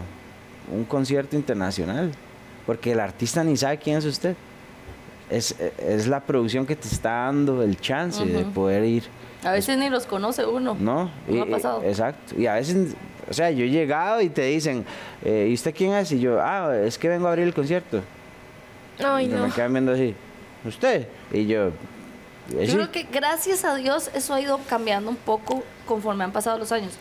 un 0.72 0.84
concierto 0.86 1.36
internacional, 1.36 2.12
porque 2.64 2.92
el 2.92 3.00
artista 3.00 3.44
ni 3.44 3.58
sabe 3.58 3.76
quién 3.76 3.98
es 3.98 4.06
usted. 4.06 4.34
Es, 5.30 5.54
es 5.78 6.06
la 6.06 6.20
producción 6.20 6.66
que 6.66 6.76
te 6.76 6.86
está 6.88 7.10
dando 7.26 7.62
el 7.62 7.80
chance 7.80 8.24
de 8.24 8.42
Ujú. 8.42 8.50
poder 8.52 8.84
ir. 8.84 9.04
A 9.44 9.50
veces 9.52 9.76
ni 9.78 9.88
los 9.90 10.06
conoce 10.06 10.46
uno. 10.46 10.76
¿No? 10.78 11.10
¿No 11.28 11.42
ha 11.42 11.46
Y- 11.46 11.48
y- 11.48 11.50
pasado? 11.52 11.82
exacto. 11.82 12.34
Y 12.38 12.46
a 12.46 12.54
veces 12.54 12.94
O 13.28 13.32
sea, 13.34 13.50
yo 13.50 13.64
he 13.64 13.70
llegado 13.70 14.20
y 14.20 14.28
te 14.28 14.42
dicen, 14.42 14.84
eh, 15.24 15.48
¿y 15.50 15.54
usted 15.54 15.74
quién 15.74 15.92
es? 15.94 16.12
Y 16.12 16.20
yo, 16.20 16.40
ah, 16.40 16.72
es 16.76 16.96
que 16.96 17.08
vengo 17.08 17.26
a 17.26 17.30
abrir 17.30 17.44
el 17.48 17.52
concierto. 17.54 18.00
Ay, 19.04 19.24
y 19.24 19.28
no. 19.28 19.48
me 19.48 19.52
quedan 19.52 19.72
viendo 19.72 19.90
así, 19.92 20.14
¿usted? 20.64 21.08
Y 21.32 21.44
yo, 21.46 21.66
"Eh, 21.66 21.72
Yo 22.52 22.66
sí". 22.66 22.72
creo 22.74 22.92
que 22.92 23.02
gracias 23.12 23.64
a 23.64 23.74
Dios 23.74 24.10
eso 24.14 24.32
ha 24.32 24.40
ido 24.40 24.60
cambiando 24.68 25.10
un 25.10 25.16
poco 25.16 25.64
conforme 25.86 26.22
han 26.22 26.30
pasado 26.30 26.56
los 26.56 26.70
años. 26.70 26.92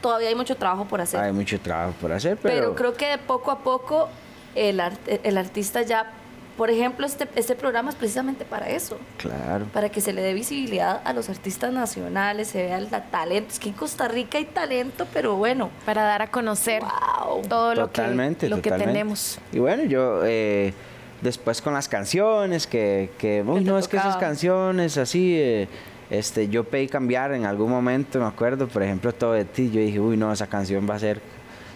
Todavía 0.00 0.28
hay 0.28 0.36
mucho 0.36 0.56
trabajo 0.56 0.84
por 0.84 1.00
hacer. 1.00 1.18
hay 1.18 1.32
mucho 1.32 1.58
trabajo 1.58 1.92
por 2.00 2.12
hacer, 2.12 2.38
pero, 2.40 2.54
pero, 2.54 2.74
creo 2.76 2.94
que 2.94 3.06
de 3.08 3.18
poco 3.18 3.50
a 3.50 3.58
poco 3.58 4.08
el, 4.54 4.78
art- 4.78 5.08
el 5.24 5.36
artista 5.36 5.82
ya, 5.82 6.08
por 6.56 6.70
ejemplo, 6.70 7.04
este, 7.06 7.28
este 7.34 7.54
programa 7.56 7.90
es 7.90 7.96
precisamente 7.96 8.44
para 8.44 8.68
eso. 8.68 8.98
claro. 9.18 9.66
Para 9.72 9.88
que 9.88 10.00
se 10.00 10.12
le 10.12 10.22
dé 10.22 10.34
visibilidad 10.34 11.00
a 11.04 11.12
los 11.12 11.28
artistas 11.28 11.72
nacionales, 11.72 12.48
se 12.48 12.62
vea 12.62 12.78
el 12.78 12.88
talento. 12.88 13.50
Es 13.52 13.58
que 13.58 13.68
en 13.70 13.74
Costa 13.74 14.06
Rica 14.08 14.38
hay 14.38 14.44
talento, 14.44 15.06
pero 15.12 15.36
bueno. 15.36 15.70
Para 15.84 16.02
dar 16.04 16.22
a 16.22 16.30
conocer 16.30 16.82
Wow. 16.82 17.42
todo 17.48 17.74
lo 17.74 17.90
que, 17.92 18.02
lo 18.48 18.62
que 18.62 18.70
tenemos. 18.70 19.38
Y 19.52 19.58
bueno, 19.58 19.84
yo 19.84 20.20
eh, 20.24 20.72
después 21.20 21.60
con 21.60 21.74
las 21.74 21.88
canciones, 21.88 22.66
que, 22.66 23.10
que 23.18 23.42
uy, 23.46 23.64
no, 23.64 23.78
es 23.78 23.88
que 23.88 23.96
esas 23.96 24.16
canciones 24.16 24.96
así, 24.98 25.34
eh, 25.36 25.68
este, 26.10 26.48
yo 26.48 26.64
pedí 26.64 26.86
cambiar 26.86 27.32
en 27.32 27.46
algún 27.46 27.70
momento, 27.70 28.20
me 28.20 28.26
acuerdo, 28.26 28.68
por 28.68 28.82
ejemplo, 28.82 29.12
todo 29.12 29.32
de 29.32 29.44
ti, 29.44 29.70
yo 29.70 29.80
dije, 29.80 29.98
uy, 29.98 30.16
no, 30.16 30.32
esa 30.32 30.46
canción 30.46 30.88
va 30.88 30.94
a 30.94 30.98
ser, 30.98 31.20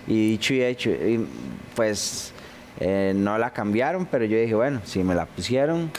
y 0.06 0.30
dicho 0.32 0.54
y 0.54 0.62
hecho, 0.62 0.90
y, 0.90 1.26
pues 1.74 2.32
eh, 2.80 3.12
no 3.14 3.38
la 3.38 3.50
cambiaron, 3.50 4.06
pero 4.06 4.24
yo 4.24 4.38
dije, 4.38 4.54
bueno, 4.54 4.80
si 4.84 5.02
me 5.02 5.14
la 5.14 5.26
pusieron 5.26 5.90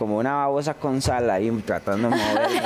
como 0.00 0.16
una 0.16 0.32
babosa 0.32 0.72
con 0.72 1.02
sal 1.02 1.28
ahí 1.28 1.50
tratando 1.66 2.08
de 2.08 2.16
moverme 2.16 2.62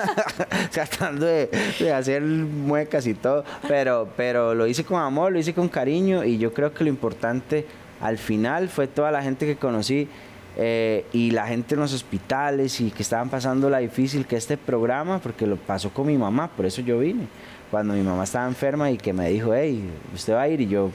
tratando 0.70 1.26
de, 1.26 1.50
de 1.78 1.92
hacer 1.92 2.22
muecas 2.22 3.06
y 3.06 3.12
todo. 3.12 3.44
Pero 3.68 4.08
pero 4.16 4.54
lo 4.54 4.66
hice 4.66 4.82
con 4.82 4.98
amor 4.98 5.30
lo 5.30 5.38
hice 5.38 5.52
con 5.52 5.68
cariño 5.68 6.24
y 6.24 6.38
yo 6.38 6.54
creo 6.54 6.72
que 6.72 6.84
lo 6.84 6.88
importante 6.88 7.66
al 8.00 8.16
final 8.16 8.70
fue 8.70 8.86
toda 8.86 9.10
la 9.10 9.22
gente 9.22 9.44
que 9.44 9.56
conocí 9.56 10.08
eh, 10.56 11.04
y 11.12 11.32
la 11.32 11.46
gente 11.46 11.74
en 11.74 11.82
los 11.82 11.92
hospitales 11.92 12.80
y 12.80 12.90
que 12.90 13.02
estaban 13.02 13.28
pasando 13.28 13.68
la 13.68 13.78
difícil 13.78 14.24
que 14.24 14.36
este 14.36 14.56
programa 14.56 15.18
porque 15.18 15.46
lo 15.46 15.56
pasó 15.56 15.90
con 15.90 16.06
mi 16.06 16.16
mamá 16.16 16.48
por 16.48 16.64
eso 16.64 16.80
yo 16.80 16.98
vine. 16.98 17.26
Cuando 17.70 17.92
mi 17.92 18.02
mamá 18.02 18.24
estaba 18.24 18.46
enferma 18.46 18.90
y 18.90 18.96
que 18.96 19.12
me 19.12 19.28
dijo 19.28 19.54
hey 19.54 19.84
usted 20.14 20.32
va 20.32 20.40
a 20.40 20.48
ir 20.48 20.62
y 20.62 20.68
yo 20.68 20.90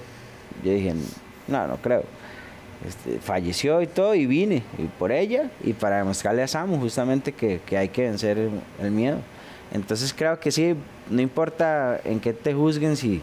yo 0.64 0.72
dije 0.72 0.96
no 1.50 1.68
no 1.68 1.78
creo 1.78 2.04
este, 2.88 3.20
falleció 3.20 3.82
y 3.82 3.88
todo 3.88 4.16
y 4.16 4.26
vine 4.26 4.64
y 4.78 4.84
por 4.84 5.12
ella 5.12 5.50
y 5.64 5.74
para 5.74 5.98
demostrarle 5.98 6.44
a 6.44 6.48
Samu 6.48 6.80
justamente 6.80 7.34
que, 7.34 7.60
que 7.66 7.78
hay 7.78 7.90
que 7.90 8.04
vencer 8.04 8.50
el, 8.80 8.92
miedo. 8.92 9.18
Entonces 9.74 10.14
creo 10.14 10.40
que 10.40 10.50
sí, 10.50 10.76
no 11.10 11.22
importa 11.22 12.00
en 12.06 12.22
qué 12.22 12.32
te 12.32 12.54
juzguen 12.54 12.96
si, 12.96 13.22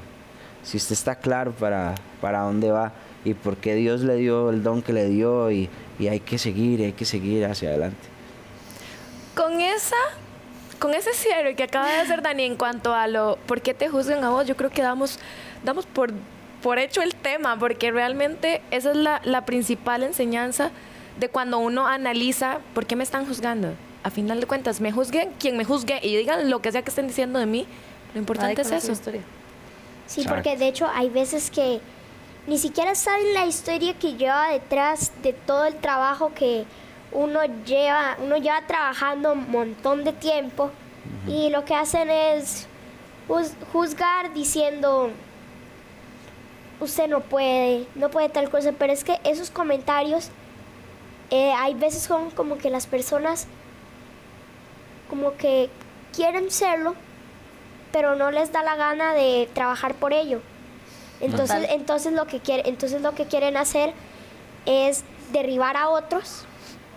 si 0.63 0.77
usted 0.77 0.93
está 0.93 1.15
claro 1.15 1.53
para, 1.53 1.95
para 2.21 2.41
dónde 2.41 2.71
va 2.71 2.93
y 3.25 3.33
por 3.33 3.57
qué 3.57 3.75
Dios 3.75 4.03
le 4.03 4.17
dio 4.17 4.51
el 4.51 4.63
don 4.63 4.83
que 4.83 4.93
le 4.93 5.09
dio 5.09 5.51
y, 5.51 5.71
y 5.99 6.09
hay 6.09 6.21
que 6.21 6.37
seguir, 6.37 6.83
hay 6.83 6.93
que 6.93 7.07
seguir 7.07 7.47
hacia 7.47 7.71
adelante. 7.71 7.97
Con 9.35 9.61
esa, 9.63 9.97
con 10.79 10.93
ese 10.95 11.15
cierre 11.15 11.57
que 11.57 11.63
acaba 11.63 11.89
de 11.89 12.01
hacer 12.01 12.21
Dani 12.21 12.45
en 12.45 12.57
cuanto 12.57 12.95
a 12.95 13.09
lo 13.09 13.39
por 13.47 13.63
qué 13.63 13.73
te 13.73 13.89
juzgan 13.89 14.23
a 14.23 14.29
vos, 14.29 14.47
yo 14.47 14.55
creo 14.55 14.71
que 14.71 14.83
damos, 14.83 15.19
damos 15.65 15.87
por, 15.87 16.13
por 16.63 16.79
hecho 16.79 17.03
el 17.03 17.15
tema, 17.15 17.59
porque 17.59 17.91
realmente 17.91 18.63
esa 18.71 18.91
es 18.91 18.97
la, 18.97 19.21
la 19.25 19.45
principal 19.47 20.03
enseñanza 20.03 20.71
de 21.19 21.29
cuando 21.29 21.59
uno 21.59 21.87
analiza 21.87 22.59
por 22.75 22.87
qué 22.87 22.97
me 22.97 23.05
están 23.05 23.27
juzgando. 23.27 23.73
A 24.03 24.11
final 24.11 24.41
de 24.41 24.47
cuentas, 24.47 24.81
me 24.81 24.93
juzguen 24.93 25.31
quien 25.39 25.57
me 25.57 25.65
juzgue 25.65 25.99
y 26.03 26.17
digan 26.17 26.49
lo 26.51 26.61
que 26.61 26.71
sea 26.73 26.83
que 26.83 26.91
estén 26.91 27.09
diciendo 27.09 27.39
de 27.39 27.47
mí. 27.47 27.67
Lo 28.15 28.21
importante 28.21 28.63
es 28.63 28.71
eso. 28.71 28.87
la 28.89 28.93
historia. 28.93 29.23
Sí, 30.07 30.25
porque 30.29 30.57
de 30.57 30.69
hecho 30.69 30.87
hay 30.95 31.11
veces 31.11 31.51
que 31.51 31.81
ni 32.47 32.59
siquiera 32.59 32.95
saben 32.95 33.35
la 33.35 33.47
historia 33.47 33.95
que 33.95 34.15
lleva 34.15 34.51
detrás 34.51 35.11
de 35.23 35.33
todo 35.33 35.65
el 35.65 35.75
trabajo 35.77 36.33
que 36.35 36.65
uno 37.13 37.41
lleva, 37.65 38.17
uno 38.23 38.37
lleva 38.37 38.63
trabajando 38.69 39.33
un 39.33 39.51
montón 39.51 40.05
de 40.05 40.13
tiempo 40.13 40.71
y 41.27 41.51
lo 41.51 41.65
que 41.65 41.75
hacen 41.75 42.09
es 42.11 42.69
juz- 43.27 43.55
juzgar 43.73 44.33
diciendo 44.33 45.11
usted 46.81 47.09
no 47.09 47.21
puede, 47.21 47.87
no 47.95 48.11
puede 48.11 48.29
tal 48.29 48.51
cosa, 48.51 48.73
pero 48.73 48.93
es 48.93 49.05
que 49.05 49.19
esos 49.25 49.51
comentarios 49.51 50.31
eh, 51.31 51.53
hay 51.53 51.75
veces 51.75 52.03
son 52.03 52.31
como 52.31 52.59
que 52.59 52.71
las 52.71 52.87
personas 52.87 53.47
como 55.09 55.37
que 55.37 55.71
quieren 56.15 56.51
serlo, 56.51 56.95
pero 57.93 58.17
no 58.17 58.31
les 58.31 58.53
da 58.53 58.63
la 58.63 58.77
gana 58.77 59.15
de 59.15 59.49
trabajar 59.55 59.95
por 59.95 60.13
ello. 60.13 60.41
Entonces, 61.21 61.61
Total. 61.61 61.75
entonces 61.75 62.13
lo 62.13 62.27
que 62.27 62.41
quiere, 62.41 62.69
entonces 62.69 63.01
lo 63.01 63.15
que 63.15 63.25
quieren 63.27 63.57
hacer 63.57 63.93
es 64.67 65.05
derribar 65.33 65.77
a 65.77 65.89
otros. 65.89 66.45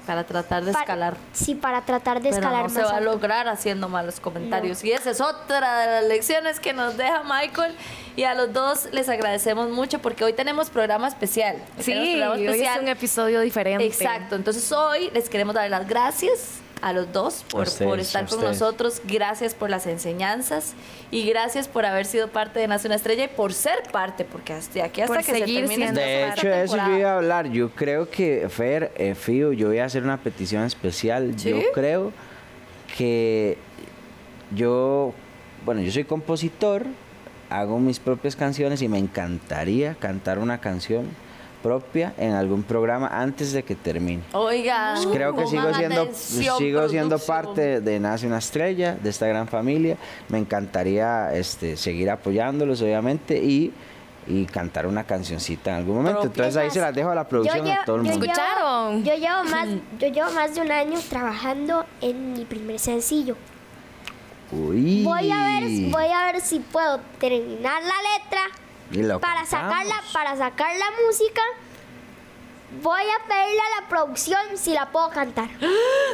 Para 0.10 0.24
tratar 0.24 0.66
de 0.66 0.72
pa- 0.74 0.80
escalar. 0.80 1.18
sí, 1.34 1.54
para 1.54 1.82
tratar 1.82 2.18
de 2.22 2.30
Pero 2.30 2.42
escalar 2.42 2.64
no 2.64 2.70
se 2.70 2.82
va 2.82 2.98
a 2.98 3.00
lograr 3.02 3.48
haciendo 3.48 3.88
malos 3.90 4.20
comentarios. 4.20 4.84
Y 4.84 4.92
esa 4.92 5.12
es 5.12 5.22
otra 5.22 5.80
de 5.82 5.86
las 6.02 6.04
lecciones 6.06 6.60
que 6.60 6.74
nos 6.74 6.98
deja 6.98 7.22
Michael. 7.24 7.76
Y 8.16 8.24
a 8.24 8.34
los 8.34 8.52
dos 8.52 8.90
les 8.92 9.08
agradecemos 9.08 9.70
mucho 9.70 10.00
porque 10.00 10.24
hoy 10.24 10.34
tenemos 10.34 10.70
programa 10.72 11.08
especial. 11.08 11.58
Sí, 11.80 11.92
programa 11.94 12.34
hoy 12.34 12.46
es 12.46 12.52
especial. 12.54 12.80
un 12.82 12.88
episodio 12.88 13.40
diferente. 13.42 13.86
Exacto. 13.86 14.36
Entonces 14.36 14.72
hoy 14.72 15.12
les 15.14 15.30
queremos 15.30 15.54
dar 15.54 15.70
las 15.70 15.88
gracias 15.88 16.56
a 16.82 16.94
los 16.94 17.12
dos 17.12 17.46
por, 17.50 17.68
ustedes, 17.68 17.90
por 17.90 18.00
estar 18.00 18.28
con 18.28 18.42
nosotros. 18.42 19.02
Gracias 19.06 19.54
por 19.54 19.70
las 19.70 19.88
enseñanzas 19.88 20.74
y 21.12 21.24
gracias 21.28 21.68
por 21.68 21.86
haber 21.86 22.06
sido 22.06 22.30
parte 22.30 22.60
de 22.60 22.68
Nace 22.68 22.88
una 22.88 22.96
Estrella 22.96 23.26
y 23.26 23.28
por 23.28 23.54
ser 23.54 23.84
parte, 23.92 24.26
porque 24.26 24.54
hasta 24.54 24.84
aquí 24.84 25.02
hasta 25.02 25.14
Por 25.14 25.24
que 25.24 25.32
se 25.32 25.40
seguir 25.40 25.68
termine 25.68 25.92
De 25.92 26.30
hecho, 26.30 26.48
de 26.48 26.64
eso 26.64 26.78
yo 26.78 26.98
iba 26.98 27.12
a 27.12 27.18
hablar. 27.18 27.50
Yo 27.50 27.70
creo 27.72 28.10
que, 28.10 28.48
Fer, 28.50 28.92
eh, 28.96 29.16
Fío, 29.16 29.54
yo 29.54 29.68
voy 29.68 29.80
a 29.80 29.86
hacer 29.86 30.04
una 30.04 30.18
petición 30.18 30.64
especial. 30.64 31.34
¿Sí? 31.38 31.50
Yo 31.50 31.60
creo 31.74 32.12
que 32.98 33.58
yo, 34.56 35.14
bueno, 35.66 35.82
yo 35.82 35.92
soy 35.92 36.06
compositor, 36.06 36.86
hago 37.50 37.80
mis 37.80 38.00
propias 38.00 38.36
canciones 38.36 38.82
y 38.82 38.88
me 38.88 38.98
encantaría 38.98 39.96
cantar 39.96 40.40
una 40.40 40.60
canción 40.60 41.08
propia 41.62 42.14
en 42.18 42.32
algún 42.34 42.64
programa 42.64 43.08
antes 43.08 43.52
de 43.54 43.64
que 43.64 43.76
termine. 43.76 44.22
Oiga, 44.34 44.94
Pues 44.96 45.08
creo 45.08 45.36
que 45.36 45.46
sigo 45.48 45.74
siendo, 45.74 46.08
sigo 46.14 46.90
siendo 46.90 47.20
parte 47.20 47.82
de 47.82 48.00
Nace 48.00 48.28
una 48.28 48.38
Estrella, 48.40 48.96
de 48.96 49.10
esta 49.10 49.28
gran 49.28 49.48
familia. 49.48 49.98
Me 50.30 50.38
encantaría 50.38 51.34
este, 51.34 51.76
seguir 51.78 52.10
apoyándolos, 52.10 52.82
obviamente, 52.82 53.38
y, 53.38 53.74
y 54.28 54.46
cantar 54.46 54.88
una 54.88 55.04
cancioncita 55.04 55.72
en 55.72 55.78
algún 55.78 55.98
momento. 55.98 56.24
Entonces 56.24 56.56
ahí 56.58 56.70
se 56.70 56.80
las 56.80 56.94
dejo 56.96 57.10
a 57.10 57.16
la 57.16 57.28
producción 57.28 57.66
Yo 57.66 57.74
a 57.74 57.84
todo 57.86 57.96
el 57.98 58.04
llevo- 58.04 58.12
mundo. 58.14 58.26
yo 58.26 58.32
¿Escucharon? 58.32 59.04
llevo- 59.04 59.16
Yo 59.16 59.22
llevo, 59.22 59.44
más, 59.50 59.68
yo 60.00 60.08
llevo 60.08 60.32
más 60.32 60.56
de 60.56 60.62
un 60.62 60.72
año 60.72 61.00
trabajando 61.10 61.86
en 62.02 62.34
mi 62.34 62.46
primer 62.46 62.80
sencillo. 62.80 63.36
Uy. 64.52 65.04
Voy 65.04 65.32
a 65.32 65.60
ver, 65.60 65.64
voy 65.92 66.06
a 66.12 66.32
ver 66.32 66.42
si 66.42 66.60
puedo 66.60 67.00
terminar 67.20 67.84
la 67.84 67.94
letra 68.18 68.42
para 69.20 69.42
cantamos. 69.42 69.50
sacarla, 69.50 70.04
para 70.14 70.36
sacar 70.38 70.76
la 70.76 71.06
música. 71.06 71.42
Voy 72.84 73.02
a 73.02 73.28
pedirle 73.28 73.62
a 73.62 73.82
la 73.82 73.90
producción 73.90 74.40
si 74.56 74.74
la 74.74 74.92
puedo 74.92 75.10
cantar. 75.10 75.50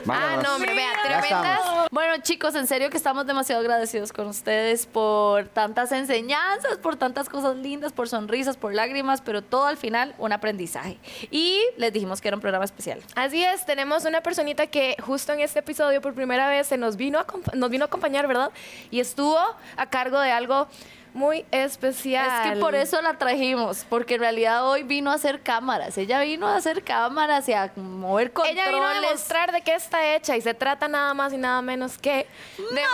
Ah, 0.07 0.39
no, 0.43 0.55
hombre, 0.55 0.75
vea, 0.75 0.91
tremendas. 1.01 1.61
Bueno, 1.89 2.21
chicos, 2.21 2.53
en 2.53 2.67
serio 2.67 2.91
que 2.91 2.97
estamos 2.97 3.25
demasiado 3.25 3.61
agradecidos 3.61 4.13
con 4.13 4.27
ustedes 4.27 4.85
por 4.85 5.47
tantas 5.47 5.91
enseñanzas, 5.91 6.77
por 6.77 6.95
tantas 6.95 7.27
cosas 7.27 7.55
lindas, 7.55 7.91
por 7.91 8.07
sonrisas, 8.07 8.55
por 8.55 8.73
lágrimas, 8.73 9.21
pero 9.21 9.41
todo 9.41 9.65
al 9.65 9.77
final 9.77 10.13
un 10.19 10.31
aprendizaje. 10.31 10.99
Y 11.31 11.59
les 11.77 11.91
dijimos 11.91 12.21
que 12.21 12.27
era 12.27 12.37
un 12.37 12.41
programa 12.41 12.65
especial. 12.65 13.01
Así 13.15 13.43
es, 13.43 13.65
tenemos 13.65 14.05
una 14.05 14.21
personita 14.21 14.67
que 14.67 14.95
justo 15.01 15.33
en 15.33 15.39
este 15.39 15.59
episodio 15.59 16.01
por 16.01 16.13
primera 16.13 16.47
vez 16.47 16.67
se 16.67 16.77
nos 16.77 16.97
vino 16.97 17.17
a, 17.17 17.25
nos 17.53 17.69
vino 17.71 17.85
a 17.85 17.87
acompañar, 17.87 18.27
¿verdad? 18.27 18.51
Y 18.91 18.99
estuvo 18.99 19.39
a 19.77 19.85
cargo 19.87 20.19
de 20.19 20.31
algo 20.31 20.67
muy 21.15 21.45
especial. 21.51 22.45
Es 22.45 22.53
que 22.53 22.59
por 22.59 22.75
eso 22.75 23.01
la 23.01 23.17
trajimos, 23.17 23.85
porque 23.89 24.15
en 24.15 24.19
realidad 24.19 24.69
hoy 24.69 24.83
vino 24.83 25.09
a 25.11 25.13
hacer 25.15 25.41
cámaras. 25.41 25.97
Ella 25.97 26.19
vino 26.19 26.45
a 26.45 26.57
hacer 26.57 26.83
cámaras 26.83 27.47
y 27.47 27.53
a 27.53 27.71
mover 27.75 28.33
controles. 28.33 28.61
Ella 28.61 28.71
vino 28.71 28.85
a 28.85 28.93
demostrar 28.99 29.51
de 29.53 29.61
qué 29.61 29.75
está 29.75 30.15
hecha 30.15 30.35
y 30.35 30.41
se 30.41 30.53
trata 30.53 30.89
nada 30.89 31.13
más 31.13 31.31
y 31.31 31.37
nada 31.37 31.61
menos 31.61 31.97
que 31.97 32.27
de 32.57 32.63
¡Maricel! 32.63 32.85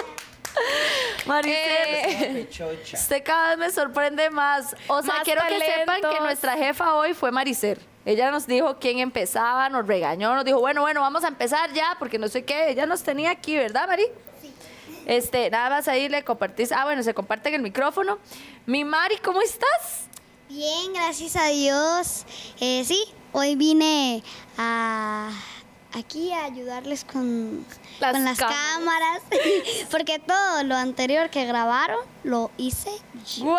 Maricel, 1.26 1.58
Eh, 1.62 2.50
usted 2.94 3.24
cada 3.24 3.50
vez 3.50 3.58
me 3.58 3.72
sorprende 3.72 4.30
más. 4.30 4.76
O 4.88 5.02
sea, 5.02 5.16
Más 5.16 5.24
quiero 5.24 5.42
que 5.48 5.60
sepan 5.60 6.02
que 6.02 6.20
nuestra 6.20 6.58
jefa 6.58 6.96
hoy 6.96 7.14
fue 7.14 7.32
Maricel. 7.32 7.80
Ella 8.06 8.32
nos 8.32 8.48
dijo 8.48 8.80
quién 8.80 9.00
empezaba, 9.00 9.70
nos 9.70 9.86
regañó, 9.86 10.34
nos 10.34 10.46
dijo, 10.46 10.60
bueno, 10.60 10.82
bueno, 10.82 11.02
vamos 11.02 11.24
a 11.24 11.28
empezar 11.28 11.72
ya, 11.74 11.96
porque 12.00 12.18
no 12.18 12.28
sé 12.28 12.44
qué. 12.44 12.70
Ella 12.70 12.86
nos 12.86 13.04
tenía 13.04 13.30
aquí, 13.32 13.56
¿verdad, 13.56 13.88
Mari? 13.88 14.06
Sí. 14.42 14.54
Este, 15.06 15.50
nada 15.50 15.70
más 15.70 15.88
ahí 15.88 16.10
le 16.10 16.24
compartís. 16.24 16.72
Ah, 16.72 16.86
bueno, 16.86 17.04
se 17.04 17.14
comparten 17.14 17.54
el 17.54 17.62
micrófono. 17.62 18.18
Mi 18.66 18.84
Mari, 18.84 19.18
¿cómo 19.18 19.42
estás? 19.42 20.08
Bien, 20.48 20.94
gracias 20.94 21.36
a 21.36 21.48
Dios. 21.48 22.26
Eh, 22.60 22.84
sí, 22.86 23.04
hoy 23.34 23.56
vine 23.56 24.24
a 24.58 25.30
aquí 25.94 26.32
a 26.32 26.46
ayudarles 26.46 27.04
con 27.04 27.66
Las 28.00 28.14
con 28.14 28.24
las 28.26 28.38
cámaras. 28.38 28.58
cámaras, 28.78 29.22
porque 29.92 30.20
todo 30.20 30.64
lo 30.64 30.76
anterior 30.76 31.30
que 31.30 31.46
grabaron 31.46 32.00
lo 32.24 32.52
hice 32.58 32.92
yo. 33.38 33.46
¡Wow! 33.46 33.58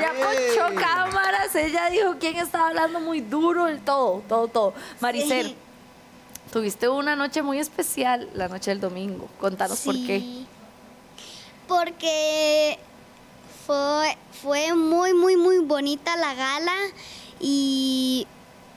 Ya 0.00 0.12
ponchó 0.18 0.74
cámaras. 0.80 1.54
Ella 1.54 1.90
dijo 1.90 2.16
quién 2.20 2.36
estaba 2.36 2.68
hablando 2.68 3.00
muy 3.00 3.20
duro, 3.20 3.68
el 3.68 3.80
todo, 3.80 4.22
todo, 4.28 4.48
todo. 4.48 4.74
Maricel, 5.00 5.48
Sí. 5.48 5.56
tuviste 6.52 6.88
una 6.88 7.16
noche 7.16 7.42
muy 7.42 7.58
especial, 7.58 8.28
la 8.34 8.48
noche 8.48 8.70
del 8.70 8.80
domingo. 8.80 9.28
Contanos 9.40 9.80
por 9.80 9.94
qué. 9.94 10.20
Sí, 10.20 10.46
Porque 11.68 12.78
fue, 13.66 14.16
fue 14.42 14.74
muy, 14.74 15.14
muy, 15.14 15.36
muy 15.36 15.58
bonita 15.58 16.16
la 16.16 16.34
gala 16.34 16.72
y 17.40 18.26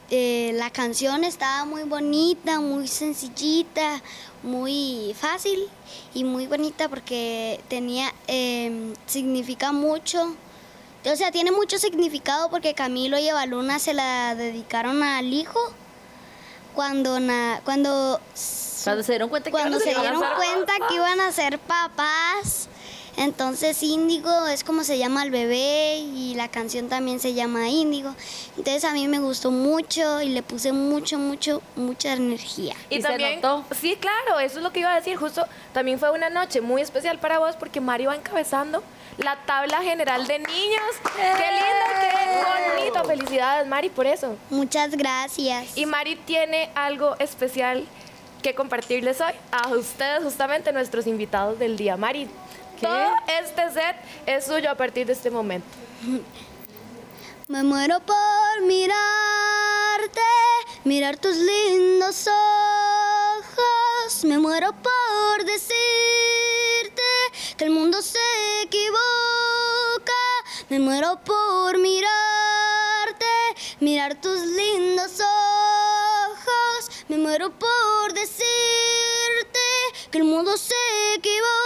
eh, 0.09 0.51
la 0.55 0.69
canción 0.71 1.23
estaba 1.23 1.65
muy 1.65 1.83
bonita, 1.83 2.59
muy 2.59 2.87
sencillita, 2.87 4.01
muy 4.43 5.15
fácil 5.19 5.67
y 6.13 6.23
muy 6.23 6.47
bonita 6.47 6.89
porque 6.89 7.59
tenía, 7.67 8.13
eh, 8.27 8.93
significa 9.05 9.71
mucho. 9.71 10.35
O 11.05 11.15
sea, 11.15 11.31
tiene 11.31 11.51
mucho 11.51 11.77
significado 11.77 12.49
porque 12.49 12.73
Camilo 12.73 13.17
y 13.17 13.27
Evaluna 13.27 13.79
se 13.79 13.93
la 13.93 14.35
dedicaron 14.35 15.01
al 15.03 15.31
hijo 15.33 15.59
cuando, 16.75 17.19
na- 17.19 17.61
cuando 17.63 18.19
Cuando 18.83 19.03
se 19.03 19.11
dieron 19.13 19.29
cuenta 19.29 19.45
que 19.49 19.51
cuando 19.51 19.79
se 19.79 19.93
dieron 19.93 20.21
cuenta 20.37 20.73
que 20.87 20.95
iban 20.95 21.19
a 21.21 21.31
ser 21.31 21.59
papás, 21.59 22.67
entonces 23.19 23.83
Índigo 23.83 24.47
es 24.47 24.63
como 24.63 24.83
se 24.83 24.97
llama 24.97 25.23
el 25.23 25.31
bebé 25.31 25.97
y 25.97 26.35
la 26.35 26.47
canción 26.47 26.87
también 26.87 27.19
se 27.19 27.33
llama 27.33 27.67
Índigo. 27.69 28.15
Entonces 28.57 28.85
a 28.85 28.93
mí 28.93 29.07
me 29.07 29.19
gustó 29.19 29.51
mucho 29.51 30.21
y 30.21 30.29
le 30.29 30.41
puse 30.41 30.71
mucho, 30.71 31.17
mucho, 31.19 31.61
mucha 31.75 32.13
energía. 32.13 32.75
Y, 32.89 32.95
¿Y 32.97 33.01
se 33.01 33.07
también, 33.09 33.41
notó? 33.41 33.65
sí, 33.79 33.97
claro, 33.99 34.39
eso 34.39 34.57
es 34.57 34.63
lo 34.63 34.71
que 34.71 34.79
iba 34.79 34.93
a 34.93 34.95
decir. 34.95 35.17
Justo 35.17 35.45
también 35.73 35.99
fue 35.99 36.11
una 36.11 36.29
noche 36.29 36.61
muy 36.61 36.81
especial 36.81 37.19
para 37.19 37.39
vos 37.39 37.55
porque 37.57 37.81
Mario 37.81 38.09
va 38.09 38.15
encabezando 38.15 38.81
la 39.17 39.35
tabla 39.45 39.81
general 39.81 40.25
de 40.25 40.39
niños. 40.39 40.81
¡Qué 41.15 41.21
lindo, 41.21 41.85
qué 41.99 42.79
bonito! 42.79 43.03
Felicidades, 43.03 43.67
Mari, 43.67 43.89
por 43.89 44.07
eso. 44.07 44.37
Muchas 44.49 44.91
gracias. 44.91 45.77
Y 45.77 45.85
Mari 45.85 46.15
tiene 46.15 46.69
algo 46.73 47.17
especial 47.19 47.85
que 48.41 48.55
compartirles 48.55 49.19
hoy 49.19 49.33
a 49.51 49.67
ustedes, 49.69 50.23
justamente 50.23 50.71
nuestros 50.71 51.05
invitados 51.07 51.59
del 51.59 51.75
día. 51.75 51.97
Mari, 51.97 52.29
todo 52.81 53.15
este 53.41 53.71
set 53.71 53.95
es 54.25 54.45
suyo 54.45 54.69
a 54.71 54.75
partir 54.75 55.05
de 55.07 55.13
este 55.13 55.29
momento. 55.29 55.67
Me 57.47 57.63
muero 57.63 57.99
por 58.01 58.61
mirarte, 58.61 60.21
mirar 60.83 61.17
tus 61.17 61.35
lindos 61.35 62.27
ojos. 62.27 64.23
Me 64.23 64.37
muero 64.37 64.71
por 64.71 65.45
decirte 65.45 67.01
que 67.57 67.65
el 67.65 67.71
mundo 67.71 68.03
se 68.03 68.19
equivoca. 68.63 68.99
Me 70.69 70.77
muero 70.77 71.19
por 71.25 71.79
mirarte, 71.79 73.25
mirar 73.79 74.21
tus 74.21 74.41
lindos 74.41 75.19
ojos. 75.19 76.91
Me 77.07 77.17
muero 77.17 77.49
por 77.49 78.13
decirte 78.13 78.45
que 80.11 80.19
el 80.19 80.23
mundo 80.23 80.55
se 80.55 80.75
equivoca, 81.15 81.58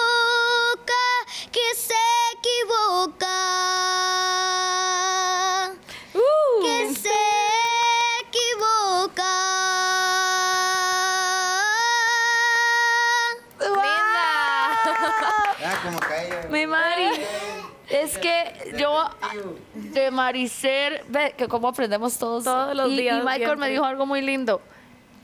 de 19.74 20.12
Maricel, 20.12 21.02
ve 21.10 21.34
que 21.38 21.48
cómo 21.48 21.68
aprendemos 21.68 22.18
todos. 22.18 22.44
Todos 22.44 22.76
los 22.76 22.92
Y- 22.92 22.98
días, 22.98 23.18
Y 23.20 23.22
Michael 23.22 23.38
siempre. 23.46 23.60
me 23.60 23.70
dijo 23.72 23.86
algo 23.86 24.06
muy 24.06 24.22
lindo. 24.22 24.62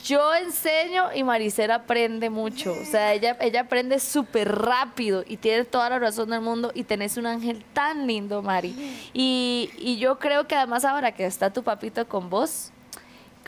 Yo 0.05 0.33
enseño 0.33 1.13
y 1.13 1.23
Maricel 1.23 1.71
aprende 1.71 2.29
mucho. 2.29 2.71
O 2.71 2.85
sea, 2.85 3.13
ella, 3.13 3.35
ella 3.41 3.61
aprende 3.61 3.99
súper 3.99 4.49
rápido 4.49 5.25
y 5.27 5.35
tiene 5.35 5.65
toda 5.65 5.89
la 5.89 5.99
razón 5.99 6.29
del 6.29 6.39
mundo. 6.39 6.71
Y 6.73 6.85
tenés 6.85 7.17
un 7.17 7.25
ángel 7.25 7.65
tan 7.73 8.07
lindo, 8.07 8.41
Mari. 8.41 8.73
Y, 9.13 9.69
y 9.77 9.97
yo 9.97 10.17
creo 10.17 10.47
que 10.47 10.55
además 10.55 10.85
ahora 10.85 11.11
que 11.11 11.25
está 11.25 11.51
tu 11.51 11.63
papito 11.63 12.07
con 12.07 12.29
vos, 12.29 12.71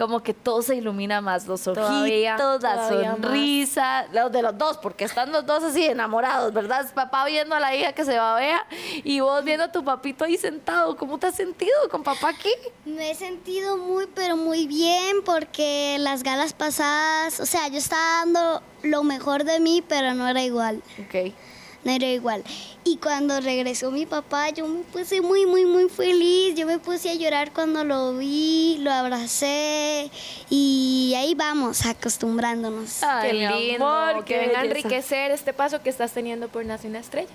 como 0.01 0.23
que 0.23 0.33
todo 0.33 0.63
se 0.63 0.75
ilumina 0.75 1.21
más. 1.21 1.45
Los 1.45 1.67
ojitos, 1.67 1.87
Todavía, 1.87 2.31
la 2.31 2.37
todavía 2.37 3.11
más. 3.11 3.21
sonrisa, 3.21 4.05
los 4.11 4.31
de 4.31 4.41
los 4.41 4.57
dos, 4.57 4.77
porque 4.77 5.03
están 5.03 5.31
los 5.31 5.45
dos 5.45 5.63
así 5.63 5.85
enamorados, 5.85 6.51
¿verdad? 6.53 6.91
Papá 6.95 7.23
viendo 7.25 7.53
a 7.53 7.59
la 7.59 7.75
hija 7.75 7.93
que 7.93 8.03
se 8.03 8.17
babea 8.17 8.65
y 9.03 9.19
vos 9.19 9.43
viendo 9.43 9.65
a 9.65 9.71
tu 9.71 9.83
papito 9.83 10.25
ahí 10.25 10.37
sentado. 10.37 10.97
¿Cómo 10.97 11.19
te 11.19 11.27
has 11.27 11.35
sentido 11.35 11.71
con 11.91 12.01
papá 12.01 12.29
aquí? 12.29 12.49
Me 12.83 13.11
he 13.11 13.15
sentido 13.15 13.77
muy, 13.77 14.07
pero 14.07 14.35
muy 14.37 14.65
bien 14.65 15.17
porque 15.23 15.97
las 15.99 16.23
galas 16.23 16.53
pasadas, 16.53 17.39
o 17.39 17.45
sea, 17.45 17.67
yo 17.67 17.77
estaba 17.77 18.25
dando 18.25 18.63
lo 18.81 19.03
mejor 19.03 19.43
de 19.43 19.59
mí, 19.59 19.83
pero 19.87 20.15
no 20.15 20.27
era 20.27 20.41
igual. 20.41 20.81
Ok. 21.05 21.33
No 21.83 21.91
era 21.91 22.07
igual. 22.07 22.43
Y 22.83 22.97
cuando 22.97 23.39
regresó 23.41 23.89
mi 23.91 24.05
papá, 24.05 24.49
yo 24.49 24.67
me 24.67 24.81
puse 24.83 25.21
muy, 25.21 25.45
muy, 25.45 25.65
muy 25.65 25.89
feliz. 25.89 26.55
Yo 26.55 26.65
me 26.67 26.79
puse 26.79 27.09
a 27.09 27.13
llorar 27.15 27.53
cuando 27.53 27.83
lo 27.83 28.17
vi, 28.17 28.77
lo 28.81 28.91
abracé 28.91 30.11
y 30.49 31.13
ahí 31.17 31.33
vamos, 31.35 31.85
acostumbrándonos. 31.85 33.01
Ay, 33.03 33.29
qué 33.31 33.33
lindo, 33.33 33.87
amor, 33.87 34.25
que 34.25 34.33
qué 34.33 34.39
venga 34.47 34.61
a 34.61 34.65
enriquecer 34.65 35.31
este 35.31 35.53
paso 35.53 35.81
que 35.81 35.89
estás 35.89 36.11
teniendo 36.11 36.47
por 36.49 36.65
Nace 36.65 36.87
una 36.87 36.99
Estrella. 36.99 37.29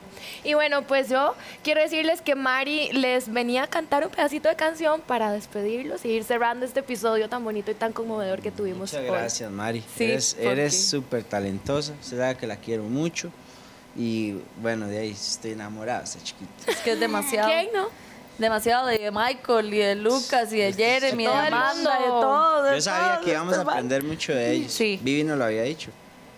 Y 0.44 0.54
bueno, 0.54 0.82
pues 0.82 1.08
yo 1.08 1.34
quiero 1.62 1.80
decirles 1.80 2.20
que 2.22 2.34
Mari 2.34 2.90
les 2.92 3.32
venía 3.32 3.64
a 3.64 3.66
cantar 3.66 4.04
un 4.04 4.10
pedacito 4.10 4.48
de 4.48 4.56
canción 4.56 5.00
para 5.00 5.32
despedirlos 5.32 6.04
y 6.04 6.08
ir 6.08 6.24
cerrando 6.24 6.66
este 6.66 6.80
episodio 6.80 7.28
tan 7.28 7.44
bonito 7.44 7.70
y 7.70 7.74
tan 7.74 7.92
conmovedor 7.92 8.40
que 8.42 8.50
tuvimos 8.50 8.92
Muchas 8.92 9.00
hoy. 9.00 9.06
gracias, 9.06 9.50
Mari. 9.50 9.82
Sí, 9.96 10.16
eres 10.38 10.88
súper 10.88 11.24
talentosa. 11.24 11.94
Usted 12.00 12.18
sabe 12.18 12.36
que 12.36 12.46
la 12.46 12.56
quiero 12.56 12.84
mucho. 12.84 13.30
Y 13.98 14.34
bueno, 14.60 14.86
de 14.88 14.98
ahí 14.98 15.10
estoy 15.10 15.52
enamorada, 15.52 16.04
esta 16.04 16.22
chiquita. 16.22 16.70
Es 16.70 16.76
que 16.78 16.92
es 16.92 17.00
demasiado. 17.00 17.48
¿Quién 17.48 17.68
no? 17.74 17.88
Demasiado 18.38 18.86
de 18.88 19.10
Michael 19.10 19.72
y 19.72 19.78
de 19.78 19.94
Lucas 19.94 20.52
y 20.52 20.58
de 20.58 20.72
Jeremy, 20.74 21.24
de 21.24 21.30
todo 21.30 21.40
el 21.40 21.46
Amanda, 21.54 21.98
de 21.98 22.04
todo. 22.04 22.62
de 22.64 22.74
Yo 22.76 22.80
sabía 22.82 23.12
todos 23.14 23.24
que 23.24 23.30
íbamos 23.30 23.54
a 23.54 23.56
estos 23.56 23.72
aprender 23.72 24.04
mucho 24.04 24.34
de 24.34 24.52
ellos. 24.52 24.72
Sí. 24.72 25.00
Vivi 25.02 25.24
nos 25.24 25.38
lo 25.38 25.44
había 25.44 25.62
dicho. 25.62 25.90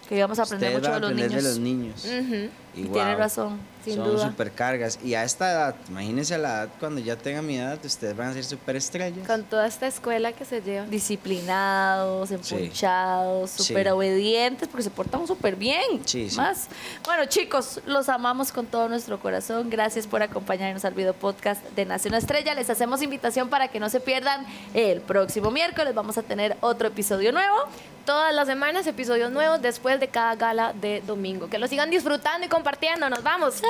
Que 0.09 0.16
íbamos 0.16 0.38
a 0.38 0.42
aprender 0.44 0.77
Ustedes 0.77 0.81
mucho 0.88 0.90
van 0.92 1.01
de 1.01 1.07
a 1.07 1.11
los 1.11 1.11
aprender 1.11 1.31
niños. 1.59 2.05
de 2.05 2.11
los 2.14 2.14
niños. 2.14 2.44
Ujú. 2.44 2.51
Y 2.74 2.85
wow, 2.85 2.92
tiene 2.92 3.16
razón, 3.16 3.59
sin 3.85 3.96
son 3.96 4.04
duda. 4.12 4.28
super 4.28 4.52
cargas. 4.52 4.98
Y 5.02 5.14
a 5.14 5.24
esta 5.24 5.50
edad, 5.50 5.74
imagínense 5.88 6.38
la 6.38 6.48
edad 6.48 6.68
cuando 6.78 7.00
ya 7.00 7.16
tengan 7.16 7.44
mi 7.46 7.57
edad, 7.59 7.78
ustedes 7.85 8.16
van 8.16 8.28
a 8.28 8.33
ser 8.35 8.44
super 8.44 8.76
estrellas. 8.76 9.26
Con 9.26 9.42
toda 9.44 9.66
esta 9.66 9.87
escuela 9.87 10.33
que 10.33 10.44
se 10.44 10.61
lleva. 10.62 10.87
disciplinados, 10.87 12.31
empunchados, 12.31 13.50
Sí. 13.50 13.62
súper 13.64 13.88
obedientes, 13.90 14.68
porque 14.68 14.83
se 14.85 14.90
portan 14.90 15.26
súper 15.26 15.57
bien. 15.57 16.02
Sí, 16.04 16.28
sí. 16.31 16.37
Más. 16.37 16.68
Bueno, 17.04 17.24
chicos, 17.26 17.81
los 17.87 18.09
amamos 18.09 18.52
con 18.52 18.66
todo 18.66 18.88
nuestro 18.88 19.18
corazón. 19.20 19.70
Gracias 19.70 20.07
por 20.07 20.22
acompañarnos 20.22 20.85
al 20.85 20.94
video 20.94 21.14
podcast 21.14 21.62
de 21.74 21.85
Nace 21.85 22.09
una 22.09 22.18
Estrella. 22.18 22.54
Les 22.54 22.70
hacemos 22.70 23.02
invitación 23.02 23.48
para 23.48 23.68
que 23.68 23.81
no 23.81 23.88
se 23.90 24.00
pierdan 24.00 24.46
el 24.74 25.00
próximo 25.00 25.50
miércoles. 25.50 25.94
Vamos 25.94 26.18
a 26.18 26.22
tener 26.22 26.57
otro 26.61 26.88
episodio 26.88 27.33
nuevo. 27.33 27.57
Todas 28.04 28.35
las 28.35 28.46
semanas 28.46 28.87
episodios 28.87 29.31
nuevos 29.31 29.61
después 29.61 30.00
de 30.00 30.09
cada 30.09 30.35
gala 30.35 30.72
de 30.72 31.02
domingo. 31.07 31.48
Que 31.50 31.59
lo 31.59 31.66
sigan 31.66 31.90
disfrutando 31.90 32.46
y 32.46 32.48
compartiendo. 32.48 32.67
Nos 33.09 33.22
vamos. 33.22 33.62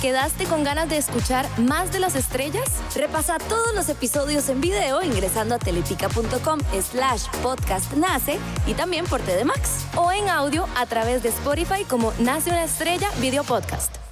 ¿Quedaste 0.00 0.44
con 0.44 0.64
ganas 0.64 0.88
de 0.88 0.96
escuchar 0.96 1.46
más 1.58 1.92
de 1.92 1.98
las 1.98 2.14
estrellas? 2.14 2.64
Repasa 2.96 3.36
todos 3.38 3.74
los 3.74 3.90
episodios 3.90 4.48
en 4.48 4.62
video 4.62 5.02
ingresando 5.02 5.56
a 5.56 5.58
teletica.com 5.58 6.60
slash 6.80 7.26
podcast 7.42 7.92
nace 7.92 8.38
y 8.66 8.72
también 8.72 9.04
por 9.04 9.20
TDMax 9.20 9.84
o 9.96 10.10
en 10.10 10.30
audio 10.30 10.66
a 10.74 10.86
través 10.86 11.22
de 11.22 11.28
Spotify 11.28 11.84
como 11.84 12.14
Nace 12.18 12.48
una 12.48 12.64
estrella 12.64 13.10
video 13.20 13.44
podcast. 13.44 14.03